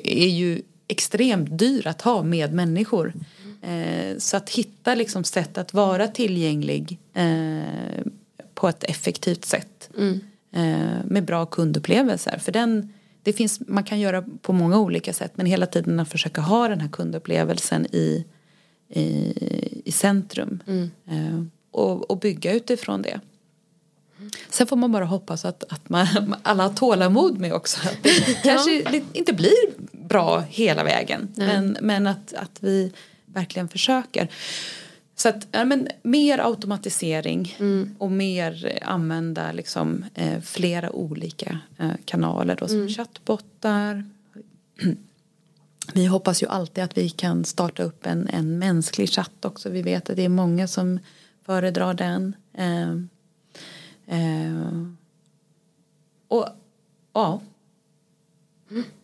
är 0.03 0.27
ju 0.27 0.61
extremt 0.87 1.59
dyr 1.59 1.87
att 1.87 2.01
ha 2.01 2.23
med 2.23 2.53
människor. 2.53 3.13
Mm. 3.61 4.19
så 4.19 4.37
att 4.37 4.49
hitta 4.49 4.95
liksom 4.95 5.23
sätt 5.23 5.57
att 5.57 5.73
vara 5.73 6.07
tillgänglig 6.07 6.99
eh, 7.13 8.05
på 8.55 8.69
ett 8.69 8.83
effektivt 8.83 9.45
sätt. 9.45 9.89
Mm. 9.97 10.19
Eh, 10.51 11.05
med 11.05 11.25
bra 11.25 11.45
kundupplevelser. 11.45 12.37
För 12.37 12.51
den, 12.51 12.93
det 13.23 13.33
finns, 13.33 13.59
man 13.67 13.83
kan 13.83 13.99
göra 13.99 14.23
på 14.41 14.53
många 14.53 14.79
olika 14.79 15.13
sätt 15.13 15.31
men 15.35 15.45
hela 15.45 15.65
tiden 15.65 15.99
att 15.99 16.09
försöka 16.09 16.41
ha 16.41 16.67
den 16.67 16.81
här 16.81 16.89
kundupplevelsen 16.89 17.85
i, 17.85 18.25
i, 18.89 19.33
i 19.85 19.91
centrum. 19.91 20.63
Mm. 20.67 20.91
Eh, 21.07 21.45
och, 21.71 22.11
och 22.11 22.19
bygga 22.19 22.53
utifrån 22.53 23.01
det. 23.01 23.19
Sen 24.49 24.67
får 24.67 24.75
man 24.75 24.91
bara 24.91 25.05
hoppas 25.05 25.45
att, 25.45 25.63
att 25.73 25.89
man, 25.89 26.35
alla 26.43 26.63
har 26.63 26.73
tålamod 26.73 27.39
med 27.39 27.53
också. 27.53 27.79
Att 27.87 27.97
det 28.01 28.43
kanske 28.43 29.01
inte 29.13 29.33
blir 29.33 29.73
bra 29.91 30.39
hela 30.39 30.83
vägen. 30.83 31.27
Men, 31.35 31.77
men 31.81 32.07
att, 32.07 32.33
att 32.33 32.57
vi 32.59 32.91
verkligen 33.25 33.67
försöker. 33.67 34.29
Så 35.15 35.29
att, 35.29 35.47
ja, 35.51 35.65
men 35.65 35.87
mer 36.03 36.39
automatisering 36.39 37.55
mm. 37.59 37.95
och 37.97 38.11
mer 38.11 38.79
använda 38.81 39.51
liksom, 39.51 40.05
eh, 40.13 40.41
flera 40.41 40.91
olika 40.91 41.59
eh, 41.77 41.91
kanaler 42.05 42.55
då, 42.55 42.67
som 42.67 42.77
mm. 42.77 42.89
chattbottar. 42.89 44.03
Vi 45.93 46.05
hoppas 46.05 46.43
ju 46.43 46.47
alltid 46.47 46.83
att 46.83 46.97
vi 46.97 47.09
kan 47.09 47.45
starta 47.45 47.83
upp 47.83 48.05
en, 48.05 48.27
en 48.27 48.59
mänsklig 48.59 49.09
chatt 49.09 49.45
också. 49.45 49.69
Vi 49.69 49.81
vet 49.81 50.09
att 50.09 50.15
det 50.15 50.25
är 50.25 50.29
många 50.29 50.67
som 50.67 50.99
föredrar 51.45 51.93
den. 51.93 52.35
Eh, 52.53 52.91
eh 54.19 54.83
och 56.27 56.47
ja. 57.13 57.41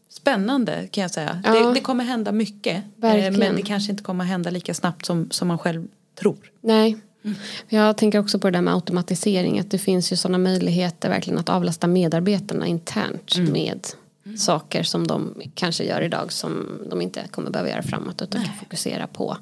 Spännande 0.09 0.87
kan 0.87 1.01
jag 1.01 1.11
säga. 1.11 1.41
Ja. 1.43 1.53
Det, 1.53 1.73
det, 1.73 1.79
kommer 1.79 2.03
hända 2.03 2.31
mycket. 2.31 2.77
Eh, 2.77 2.81
Verkligen. 2.95 3.39
Men 3.39 3.55
det 3.55 3.61
kanske 3.61 3.91
inte 3.91 4.03
kommer 4.03 4.23
hända 4.23 4.49
lika 4.49 4.73
snabbt 4.73 5.05
som, 5.05 5.31
som 5.31 5.47
man 5.47 5.57
själv 5.57 5.87
tror. 6.15 6.51
Nej. 6.61 6.97
Mm. 7.23 7.37
Jag 7.69 7.97
tänker 7.97 8.19
också 8.19 8.39
på 8.39 8.47
det 8.49 8.57
där 8.57 8.61
med 8.61 8.73
automatisering. 8.73 9.59
Att 9.59 9.71
det 9.71 9.77
finns 9.77 10.11
ju 10.11 10.15
sådana 10.15 10.37
möjligheter 10.37 11.09
verkligen 11.09 11.39
att 11.39 11.49
avlasta 11.49 11.87
medarbetarna 11.87 12.67
internt 12.67 13.35
mm. 13.35 13.53
med 13.53 13.87
mm. 14.25 14.37
saker 14.37 14.83
som 14.83 15.07
de 15.07 15.41
kanske 15.55 15.83
gör 15.83 16.01
idag 16.01 16.31
som 16.31 16.81
de 16.89 17.01
inte 17.01 17.27
kommer 17.31 17.51
behöva 17.51 17.69
göra 17.69 17.83
framåt 17.83 18.21
utan 18.21 18.39
Nej. 18.41 18.49
kan 18.49 18.57
fokusera 18.57 19.07
på 19.07 19.37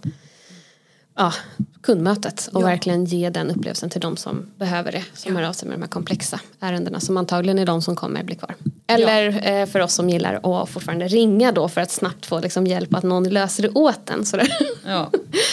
ja, 1.20 1.34
kundmötet 1.82 2.50
och 2.54 2.62
ja. 2.62 2.66
verkligen 2.66 3.06
ge 3.06 3.30
den 3.30 3.52
upplevelsen 3.52 3.90
till 3.90 4.02
de 4.02 4.18
som 4.18 4.46
behöver 4.56 4.92
det. 4.92 5.04
Som 5.14 5.34
ja. 5.34 5.40
hör 5.40 5.50
av 5.50 5.54
sig 5.54 5.70
med 5.70 5.78
de 5.78 5.82
här 5.82 5.90
komplexa 5.90 6.40
ärendena 6.60 7.00
som 7.00 7.18
antagligen 7.18 7.60
är 7.60 7.66
de 7.66 7.82
som 7.82 7.96
kommer 7.96 8.24
bli 8.24 8.36
kvar. 8.36 8.56
Eller 8.88 9.24
ja. 9.24 9.40
eh, 9.40 9.66
för 9.66 9.80
oss 9.80 9.94
som 9.94 10.10
gillar 10.10 10.62
att 10.62 10.70
fortfarande 10.70 11.08
ringa 11.08 11.52
då 11.52 11.70
för 11.70 11.82
att 11.82 11.92
snabbt 11.92 12.26
få 12.26 12.40
liksom, 12.40 12.68
hjälp 12.68 12.94
att 12.94 13.04
någon 13.04 13.30
löser 13.30 13.64
det 13.64 13.70
åt 13.70 14.10
en. 14.10 14.26
Sådär. 14.26 14.48
Ja. 14.86 15.12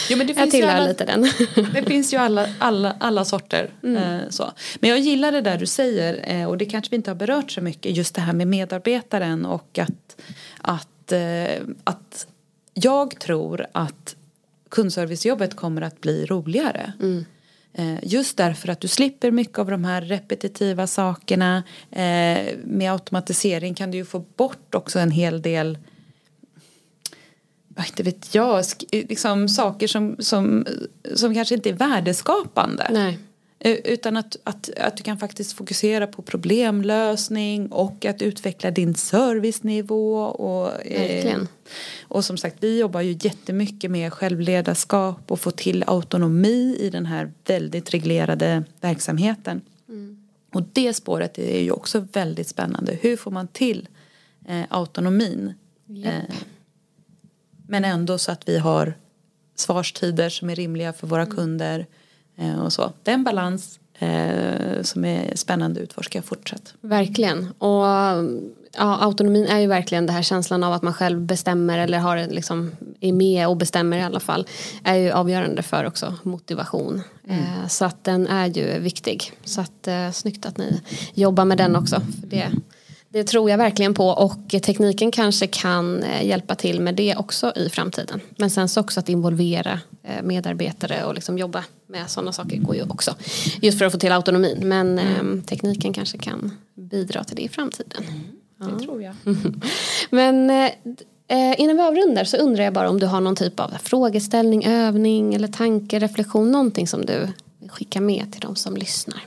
Jo, 0.09 0.17
men 0.17 0.27
det 0.27 0.33
finns 0.33 0.37
jag 0.37 0.51
tillhör 0.51 0.75
alla, 0.75 0.87
lite 0.87 1.05
den. 1.05 1.31
det 1.73 1.83
finns 1.83 2.13
ju 2.13 2.17
alla, 2.17 2.47
alla, 2.59 2.95
alla 2.99 3.25
sorter. 3.25 3.69
Mm. 3.83 4.03
Eh, 4.03 4.29
så. 4.29 4.51
Men 4.79 4.89
jag 4.89 4.99
gillar 4.99 5.31
det 5.31 5.41
där 5.41 5.57
du 5.57 5.65
säger 5.65 6.23
eh, 6.23 6.49
och 6.49 6.57
det 6.57 6.65
kanske 6.65 6.89
vi 6.89 6.95
inte 6.95 7.09
har 7.09 7.15
berört 7.15 7.51
så 7.51 7.61
mycket 7.61 7.97
just 7.97 8.15
det 8.15 8.21
här 8.21 8.33
med 8.33 8.47
medarbetaren 8.47 9.45
och 9.45 9.79
att, 9.79 10.21
att, 10.61 11.13
att 11.83 12.27
jag 12.73 13.19
tror 13.19 13.65
att 13.71 14.15
kundservicejobbet 14.69 15.55
kommer 15.55 15.81
att 15.81 16.01
bli 16.01 16.25
roligare. 16.25 16.93
Mm. 16.99 17.25
Eh, 17.73 17.99
just 18.03 18.37
därför 18.37 18.69
att 18.69 18.81
du 18.81 18.87
slipper 18.87 19.31
mycket 19.31 19.59
av 19.59 19.71
de 19.71 19.85
här 19.85 20.01
repetitiva 20.01 20.87
sakerna. 20.87 21.63
Eh, 21.91 22.55
med 22.63 22.91
automatisering 22.91 23.75
kan 23.75 23.91
du 23.91 23.97
ju 23.97 24.05
få 24.05 24.19
bort 24.19 24.75
också 24.75 24.99
en 24.99 25.11
hel 25.11 25.41
del 25.41 25.77
inte 27.85 28.03
vet 28.03 28.35
jag, 28.35 28.63
liksom 28.91 29.49
saker 29.49 29.87
som, 29.87 30.15
som, 30.19 30.65
som 31.15 31.33
kanske 31.33 31.55
inte 31.55 31.69
är 31.69 31.73
värdeskapande. 31.73 32.87
Nej. 32.91 33.19
Eh, 33.59 33.77
utan 33.83 34.17
att, 34.17 34.37
att, 34.43 34.69
att 34.77 34.97
du 34.97 35.03
kan 35.03 35.17
faktiskt 35.17 35.53
fokusera 35.53 36.07
på 36.07 36.21
problemlösning 36.21 37.71
och 37.71 38.05
att 38.05 38.21
utveckla 38.21 38.71
din 38.71 38.95
servicenivå. 38.95 40.19
Och, 40.23 40.67
Verkligen. 40.67 41.41
Eh, 41.41 41.47
och 42.01 42.25
som 42.25 42.37
sagt, 42.37 42.55
vi 42.59 42.79
jobbar 42.79 43.01
ju 43.01 43.17
jättemycket 43.21 43.91
med 43.91 44.13
självledarskap 44.13 45.31
och 45.31 45.39
få 45.39 45.51
till 45.51 45.83
autonomi 45.87 46.77
i 46.79 46.89
den 46.89 47.05
här 47.05 47.31
väldigt 47.45 47.93
reglerade 47.93 48.63
verksamheten. 48.81 49.61
Mm. 49.89 50.27
Och 50.53 50.63
det 50.73 50.93
spåret 50.93 51.37
är 51.37 51.61
ju 51.61 51.71
också 51.71 52.07
väldigt 52.13 52.47
spännande. 52.47 52.97
Hur 53.01 53.17
får 53.17 53.31
man 53.31 53.47
till 53.47 53.87
eh, 54.47 54.63
autonomin? 54.69 55.53
Yep. 55.89 56.13
Eh, 56.13 56.35
men 57.67 57.85
ändå 57.85 58.17
så 58.17 58.31
att 58.31 58.49
vi 58.49 58.57
har 58.57 58.93
svarstider 59.55 60.29
som 60.29 60.49
är 60.49 60.55
rimliga 60.55 60.93
för 60.93 61.07
våra 61.07 61.21
mm. 61.21 61.35
kunder 61.35 61.79
Eh, 61.79 61.85
och 62.63 62.73
så. 62.73 62.91
Det 63.03 63.11
är 63.11 63.15
en 63.15 63.23
balans 63.23 63.79
eh, 63.99 64.81
som 64.81 65.05
är 65.05 65.35
spännande 65.35 65.79
att 65.79 65.83
utforska 65.83 66.21
fortsatt. 66.21 66.73
Verkligen. 66.81 67.51
Och 67.57 67.85
ja, 68.77 68.97
autonomin 69.01 69.45
är 69.45 69.59
ju 69.59 69.67
verkligen 69.67 70.05
det 70.05 70.13
här 70.13 70.21
känslan 70.21 70.63
av 70.63 70.73
att 70.73 70.81
man 70.81 70.93
själv 70.93 71.21
bestämmer 71.21 71.79
eller 71.79 71.99
har 71.99 72.27
liksom, 72.27 72.71
är 72.99 73.13
med 73.13 73.47
och 73.47 73.57
bestämmer 73.57 73.97
i 73.97 74.01
alla 74.01 74.19
fall. 74.19 74.47
Är 74.83 74.95
ju 74.95 75.11
avgörande 75.11 75.63
för 75.63 75.85
också 75.85 76.13
motivation. 76.23 77.01
Mm. 77.27 77.39
Eh, 77.39 77.67
så 77.67 77.85
att 77.85 78.03
den 78.03 78.27
är 78.27 78.47
ju 78.47 78.79
viktig. 78.79 79.31
Så 79.43 79.61
att 79.61 79.87
eh, 79.87 80.11
snyggt 80.11 80.45
att 80.45 80.57
ni 80.57 80.81
jobbar 81.13 81.45
med 81.45 81.57
den 81.57 81.75
också. 81.75 81.95
För 81.95 82.27
det, 82.27 82.51
det 83.17 83.23
tror 83.23 83.49
jag 83.49 83.57
verkligen 83.57 83.93
på 83.93 84.07
och 84.07 84.49
tekniken 84.49 85.11
kanske 85.11 85.47
kan 85.47 86.03
eh, 86.03 86.25
hjälpa 86.25 86.55
till 86.55 86.81
med 86.81 86.95
det 86.95 87.15
också 87.15 87.53
i 87.55 87.69
framtiden. 87.69 88.21
Men 88.37 88.49
sen 88.49 88.69
så 88.69 88.81
också 88.81 88.99
att 88.99 89.09
involvera 89.09 89.79
eh, 90.03 90.23
medarbetare 90.23 91.03
och 91.03 91.13
liksom 91.13 91.37
jobba 91.37 91.63
med 91.87 92.09
sådana 92.09 92.31
saker 92.31 92.57
går 92.57 92.75
ju 92.75 92.83
också. 92.83 93.15
Just 93.61 93.77
för 93.77 93.85
att 93.85 93.91
få 93.91 93.99
till 93.99 94.11
autonomin. 94.11 94.57
Men 94.63 94.99
mm. 94.99 95.41
tekniken 95.41 95.93
kanske 95.93 96.17
kan 96.17 96.51
bidra 96.75 97.23
till 97.23 97.35
det 97.35 97.41
i 97.41 97.49
framtiden. 97.49 98.03
Mm, 98.03 98.19
det 98.57 98.79
ja. 98.79 98.85
tror 98.85 99.03
jag. 99.03 99.15
Men 100.09 100.49
eh, 100.49 101.59
innan 101.61 101.77
vi 101.77 101.83
avrundar 101.83 102.23
så 102.23 102.37
undrar 102.37 102.63
jag 102.63 102.73
bara 102.73 102.89
om 102.89 102.99
du 102.99 103.05
har 103.05 103.21
någon 103.21 103.35
typ 103.35 103.59
av 103.59 103.69
frågeställning, 103.83 104.65
övning 104.65 105.33
eller 105.33 105.47
tanke, 105.47 105.99
reflektion. 105.99 106.51
Någonting 106.51 106.87
som 106.87 107.05
du 107.05 107.27
vill 107.59 107.69
skicka 107.69 108.01
med 108.01 108.31
till 108.31 108.41
de 108.41 108.55
som 108.55 108.77
lyssnar. 108.77 109.25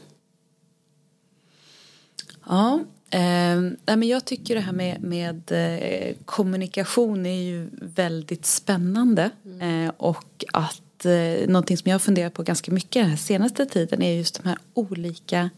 Ja, 2.49 2.81
Eh, 3.11 3.97
men 3.97 4.03
jag 4.03 4.25
tycker 4.25 4.55
det 4.55 4.61
här 4.61 4.73
med, 4.73 5.03
med 5.03 5.53
eh, 5.53 6.15
kommunikation 6.25 7.27
är 7.27 7.43
ju 7.43 7.69
väldigt 7.73 8.47
spännande. 8.47 9.31
Mm. 9.45 9.87
Eh, 9.87 9.93
och 9.97 10.45
att 10.53 11.05
eh, 11.05 11.49
någonting 11.49 11.77
som 11.77 11.89
jag 11.89 11.95
har 11.95 12.01
funderat 12.01 12.35
på 12.35 12.43
ganska 12.43 12.73
mycket 12.73 13.07
den 13.07 13.19
senaste 13.19 13.67
tiden 13.67 14.03
är 14.03 14.13
just 14.13 14.43
de 14.43 14.49
här 14.49 14.59
olika 14.75 15.51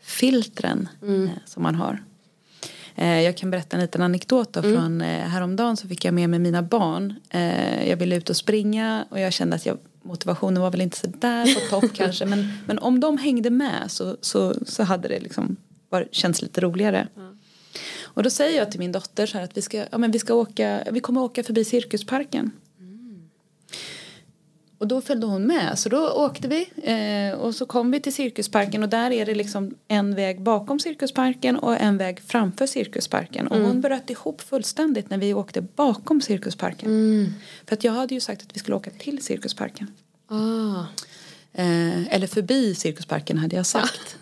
filtren 0.00 0.88
mm. 1.02 1.24
eh, 1.24 1.30
som 1.44 1.62
man 1.62 1.74
har. 1.74 2.02
Eh, 2.94 3.20
jag 3.20 3.36
kan 3.36 3.50
berätta 3.50 3.76
en 3.76 3.82
liten 3.82 4.02
anekdot 4.02 4.52
då 4.52 4.60
mm. 4.60 4.74
från 4.74 5.00
häromdagen 5.00 5.76
så 5.76 5.88
fick 5.88 6.04
jag 6.04 6.14
med 6.14 6.30
mig 6.30 6.38
mina 6.38 6.62
barn. 6.62 7.14
Jag 7.86 7.96
ville 7.96 8.16
ut 8.16 8.30
och 8.30 8.36
springa 8.36 9.04
och 9.10 9.20
jag 9.20 9.32
kände 9.32 9.56
att 9.56 9.66
jag, 9.66 9.78
motivationen 10.02 10.62
var 10.62 10.70
väl 10.70 10.80
inte 10.80 10.98
så 10.98 11.06
där 11.06 11.54
på 11.54 11.80
topp 11.80 11.90
kanske 11.94 12.26
men, 12.26 12.52
men 12.66 12.78
om 12.78 13.00
de 13.00 13.18
hängde 13.18 13.50
med 13.50 13.90
så, 13.90 14.16
så, 14.20 14.54
så 14.66 14.82
hade 14.82 15.08
det 15.08 15.20
liksom 15.20 15.56
var, 15.94 16.08
känns 16.10 16.42
lite 16.42 16.60
roligare. 16.60 17.08
Mm. 17.16 17.38
Och 18.02 18.22
då 18.22 18.30
säger 18.30 18.58
jag 18.58 18.70
till 18.70 18.80
min 18.80 18.92
dotter 18.92 19.26
så 19.26 19.38
att 19.38 19.56
vi 19.56 19.62
ska, 19.62 19.84
ja, 19.90 19.98
men 19.98 20.10
vi 20.10 20.18
ska 20.18 20.34
åka, 20.34 20.84
vi 20.90 21.00
kommer 21.00 21.20
åka 21.22 21.42
förbi 21.42 21.64
cirkusparken. 21.64 22.50
Mm. 22.80 23.28
Och 24.78 24.88
då 24.88 25.00
följde 25.00 25.26
hon 25.26 25.46
med 25.46 25.78
så 25.78 25.88
då 25.88 26.08
åkte 26.08 26.48
vi 26.48 26.70
eh, 26.82 27.38
och 27.38 27.54
så 27.54 27.66
kom 27.66 27.90
vi 27.90 28.00
till 28.00 28.14
cirkusparken 28.14 28.82
och 28.82 28.88
där 28.88 29.10
är 29.10 29.26
det 29.26 29.34
liksom 29.34 29.74
en 29.88 30.14
väg 30.14 30.42
bakom 30.42 30.80
cirkusparken 30.80 31.56
och 31.56 31.80
en 31.80 31.98
väg 31.98 32.20
framför 32.20 32.66
cirkusparken. 32.66 33.46
Och 33.46 33.56
mm. 33.56 33.68
hon 33.68 33.80
bröt 33.80 34.10
ihop 34.10 34.40
fullständigt 34.40 35.10
när 35.10 35.18
vi 35.18 35.34
åkte 35.34 35.60
bakom 35.60 36.20
cirkusparken. 36.20 36.88
Mm. 36.88 37.32
För 37.66 37.76
att 37.76 37.84
jag 37.84 37.92
hade 37.92 38.14
ju 38.14 38.20
sagt 38.20 38.42
att 38.42 38.56
vi 38.56 38.58
skulle 38.58 38.76
åka 38.76 38.90
till 38.90 39.22
cirkusparken. 39.22 39.90
Ah. 40.28 40.86
Eh, 41.52 42.14
eller 42.14 42.26
förbi 42.26 42.74
cirkusparken 42.74 43.38
hade 43.38 43.56
jag 43.56 43.66
sagt. 43.66 44.16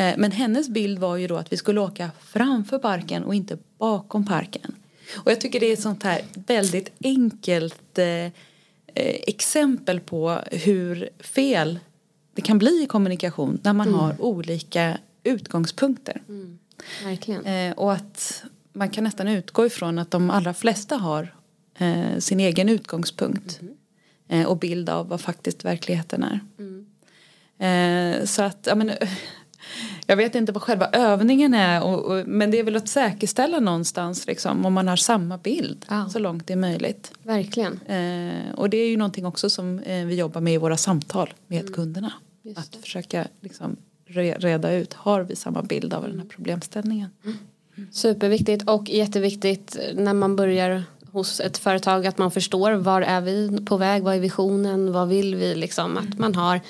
Eh, 0.00 0.14
men 0.16 0.32
hennes 0.32 0.68
bild 0.68 0.98
var 0.98 1.16
ju 1.16 1.26
då 1.26 1.36
att 1.36 1.52
vi 1.52 1.56
skulle 1.56 1.80
åka 1.80 2.10
framför 2.20 2.78
parken 2.78 3.24
och 3.24 3.34
inte 3.34 3.58
bakom 3.78 4.26
parken. 4.26 4.74
Och 5.16 5.30
jag 5.30 5.40
tycker 5.40 5.60
det 5.60 5.66
är 5.66 5.72
ett 5.72 5.80
sånt 5.80 6.02
här 6.02 6.22
väldigt 6.34 6.92
enkelt 7.04 7.98
eh, 7.98 8.06
eh, 8.06 8.30
exempel 9.26 10.00
på 10.00 10.38
hur 10.50 11.08
fel 11.18 11.78
det 12.34 12.42
kan 12.42 12.58
bli 12.58 12.82
i 12.82 12.86
kommunikation 12.86 13.60
när 13.62 13.72
man 13.72 13.88
mm. 13.88 14.00
har 14.00 14.22
olika 14.22 14.98
utgångspunkter. 15.22 16.22
Mm. 16.28 16.58
Verkligen. 17.04 17.44
Eh, 17.44 17.72
och 17.72 17.92
att 17.92 18.44
man 18.72 18.90
kan 18.90 19.04
nästan 19.04 19.28
utgå 19.28 19.66
ifrån 19.66 19.98
att 19.98 20.10
de 20.10 20.30
allra 20.30 20.54
flesta 20.54 20.96
har 20.96 21.34
eh, 21.78 22.18
sin 22.18 22.40
egen 22.40 22.68
utgångspunkt 22.68 23.60
mm. 24.28 24.46
och 24.46 24.58
bild 24.58 24.90
av 24.90 25.08
vad 25.08 25.20
faktiskt 25.20 25.64
verkligheten 25.64 26.22
är. 26.22 26.40
Mm. 26.58 28.26
så 28.26 28.42
att, 28.42 28.66
ja 28.66 28.74
men 28.74 28.92
jag 30.06 30.16
vet 30.16 30.34
inte 30.34 30.52
vad 30.52 30.62
själva 30.62 30.86
övningen 30.86 31.54
är 31.54 31.82
och, 31.82 32.04
och, 32.04 32.28
men 32.28 32.50
det 32.50 32.58
är 32.58 32.64
väl 32.64 32.76
att 32.76 32.88
säkerställa 32.88 33.60
någonstans 33.60 34.26
liksom, 34.26 34.66
om 34.66 34.72
man 34.72 34.88
har 34.88 34.96
samma 34.96 35.38
bild 35.38 35.86
ja. 35.88 36.08
så 36.08 36.18
långt 36.18 36.46
det 36.46 36.52
är 36.52 36.56
möjligt. 36.56 37.12
Verkligen. 37.22 37.80
Eh, 37.86 38.54
och 38.54 38.70
det 38.70 38.76
är 38.76 38.88
ju 38.88 38.96
någonting 38.96 39.26
också 39.26 39.50
som 39.50 39.78
eh, 39.78 40.04
vi 40.04 40.14
jobbar 40.14 40.40
med 40.40 40.54
i 40.54 40.58
våra 40.58 40.76
samtal 40.76 41.34
med 41.46 41.60
mm. 41.60 41.72
kunderna. 41.72 42.12
Just 42.42 42.58
att 42.58 42.72
det. 42.72 42.78
försöka 42.78 43.26
liksom, 43.40 43.76
re, 44.06 44.34
reda 44.38 44.72
ut, 44.72 44.94
har 44.94 45.22
vi 45.22 45.36
samma 45.36 45.62
bild 45.62 45.94
av 45.94 46.04
mm. 46.04 46.10
den 46.10 46.20
här 46.20 46.28
problemställningen? 46.28 47.10
Mm. 47.24 47.38
Superviktigt 47.92 48.68
och 48.68 48.88
jätteviktigt 48.88 49.76
när 49.94 50.14
man 50.14 50.36
börjar 50.36 50.84
hos 51.12 51.40
ett 51.40 51.58
företag 51.58 52.06
att 52.06 52.18
man 52.18 52.30
förstår 52.30 52.72
var 52.72 53.02
är 53.02 53.20
vi 53.20 53.64
på 53.64 53.76
väg, 53.76 54.02
vad 54.02 54.14
är 54.14 54.20
visionen, 54.20 54.92
vad 54.92 55.08
vill 55.08 55.34
vi 55.34 55.54
liksom 55.54 55.96
att 55.96 56.18
man 56.18 56.34
har 56.34 56.60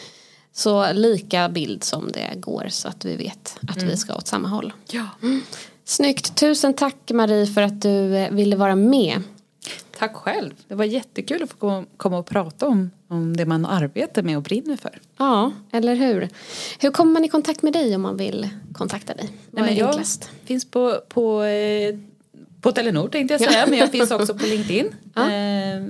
så 0.53 0.93
lika 0.93 1.49
bild 1.49 1.85
som 1.85 2.13
det 2.13 2.35
går 2.37 2.67
så 2.69 2.89
att 2.89 3.05
vi 3.05 3.17
vet 3.17 3.59
att 3.69 3.77
mm. 3.77 3.89
vi 3.89 3.97
ska 3.97 4.15
åt 4.15 4.27
samma 4.27 4.49
håll. 4.49 4.73
Ja. 4.91 5.07
Mm. 5.23 5.43
Snyggt, 5.85 6.35
tusen 6.35 6.75
tack 6.75 7.11
Marie 7.11 7.47
för 7.47 7.63
att 7.63 7.83
du 7.83 8.17
eh, 8.17 8.31
ville 8.31 8.57
vara 8.57 8.77
med. 8.77 9.23
Tack 9.99 10.17
själv, 10.17 10.53
det 10.69 10.75
var 10.75 10.85
jättekul 10.85 11.43
att 11.43 11.51
få 11.51 11.85
komma 11.97 12.19
och 12.19 12.27
prata 12.27 12.67
om, 12.67 12.91
om 13.09 13.37
det 13.37 13.47
man 13.47 13.67
arbetar 13.67 14.23
med 14.23 14.37
och 14.37 14.43
brinner 14.43 14.77
för. 14.77 15.01
Ja, 15.17 15.53
eller 15.73 15.95
hur. 15.95 16.29
Hur 16.79 16.91
kommer 16.91 17.13
man 17.13 17.25
i 17.25 17.29
kontakt 17.29 17.63
med 17.63 17.73
dig 17.73 17.95
om 17.95 18.03
man 18.03 18.17
vill 18.17 18.49
kontakta 18.73 19.15
dig? 19.15 19.31
Vad 19.51 19.63
Nej, 19.63 19.81
är 19.81 19.87
enklast? 19.87 20.31
finns 20.45 20.65
på, 20.65 21.01
på 21.09 21.43
eh, 21.43 21.99
på 22.61 22.73
Telenor 22.73 23.09
tänkte 23.09 23.35
jag 23.35 23.53
säga, 23.53 23.66
men 23.66 23.79
jag 23.79 23.90
finns 23.90 24.11
också 24.11 24.35
på 24.35 24.46
LinkedIn. 24.46 24.94
Ja. 25.14 25.33
Eh, 25.33 25.81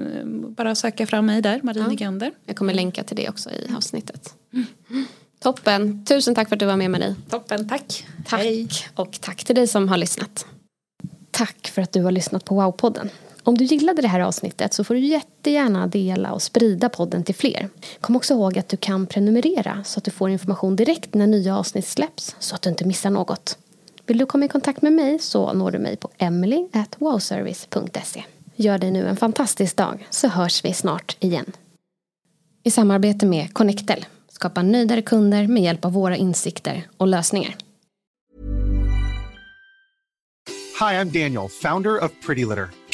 bara 0.48 0.74
söka 0.74 1.06
fram 1.06 1.26
mig 1.26 1.42
där, 1.42 1.60
Marie 1.62 1.82
ja. 1.82 1.88
Nygander. 1.88 2.32
Jag 2.46 2.56
kommer 2.56 2.74
länka 2.74 3.02
till 3.04 3.16
det 3.16 3.28
också 3.28 3.50
i 3.50 3.70
avsnittet. 3.76 4.34
Mm. 4.52 5.04
Toppen, 5.40 6.04
tusen 6.04 6.34
tack 6.34 6.48
för 6.48 6.56
att 6.56 6.60
du 6.60 6.66
var 6.66 6.76
med 6.76 6.90
Marie. 6.90 7.14
Toppen, 7.30 7.68
tack. 7.68 8.06
Tack 8.26 8.40
Hej. 8.40 8.68
och 8.94 9.20
tack 9.20 9.44
till 9.44 9.54
dig 9.54 9.66
som 9.66 9.88
har 9.88 9.96
lyssnat. 9.96 10.46
Tack 11.30 11.68
för 11.68 11.82
att 11.82 11.92
du 11.92 12.02
har 12.02 12.12
lyssnat 12.12 12.44
på 12.44 12.60
Wow-podden. 12.60 13.08
Om 13.42 13.58
du 13.58 13.64
gillade 13.64 14.02
det 14.02 14.08
här 14.08 14.20
avsnittet 14.20 14.74
så 14.74 14.84
får 14.84 14.94
du 14.94 15.00
jättegärna 15.00 15.86
dela 15.86 16.32
och 16.32 16.42
sprida 16.42 16.88
podden 16.88 17.24
till 17.24 17.34
fler. 17.34 17.68
Kom 18.00 18.16
också 18.16 18.34
ihåg 18.34 18.58
att 18.58 18.68
du 18.68 18.76
kan 18.76 19.06
prenumerera 19.06 19.84
så 19.84 19.98
att 19.98 20.04
du 20.04 20.10
får 20.10 20.30
information 20.30 20.76
direkt 20.76 21.14
när 21.14 21.26
nya 21.26 21.58
avsnitt 21.58 21.86
släpps 21.86 22.36
så 22.38 22.54
att 22.54 22.62
du 22.62 22.70
inte 22.70 22.84
missar 22.84 23.10
något. 23.10 23.58
Vill 24.10 24.18
du 24.18 24.26
komma 24.26 24.44
i 24.44 24.48
kontakt 24.48 24.82
med 24.82 24.92
mig 24.92 25.18
så 25.18 25.52
når 25.52 25.70
du 25.70 25.78
mig 25.78 25.96
på 25.96 26.10
emily.wowservice.se. 26.18 28.24
Gör 28.56 28.78
dig 28.78 28.90
nu 28.90 29.08
en 29.08 29.16
fantastisk 29.16 29.76
dag 29.76 30.06
så 30.10 30.28
hörs 30.28 30.64
vi 30.64 30.72
snart 30.72 31.16
igen. 31.20 31.52
I 32.62 32.70
samarbete 32.70 33.26
med 33.26 33.54
Connectel 33.54 34.06
skapa 34.28 34.62
nöjdare 34.62 35.02
kunder 35.02 35.46
med 35.46 35.62
hjälp 35.62 35.84
av 35.84 35.92
våra 35.92 36.16
insikter 36.16 36.88
och 36.96 37.06
lösningar. 37.06 37.56
Hi, 40.80 40.96
I'm 40.96 41.22
Daniel, 41.22 41.48
founder 41.48 42.04
of 42.04 42.10
Pretty 42.26 42.44
Litter. 42.44 42.79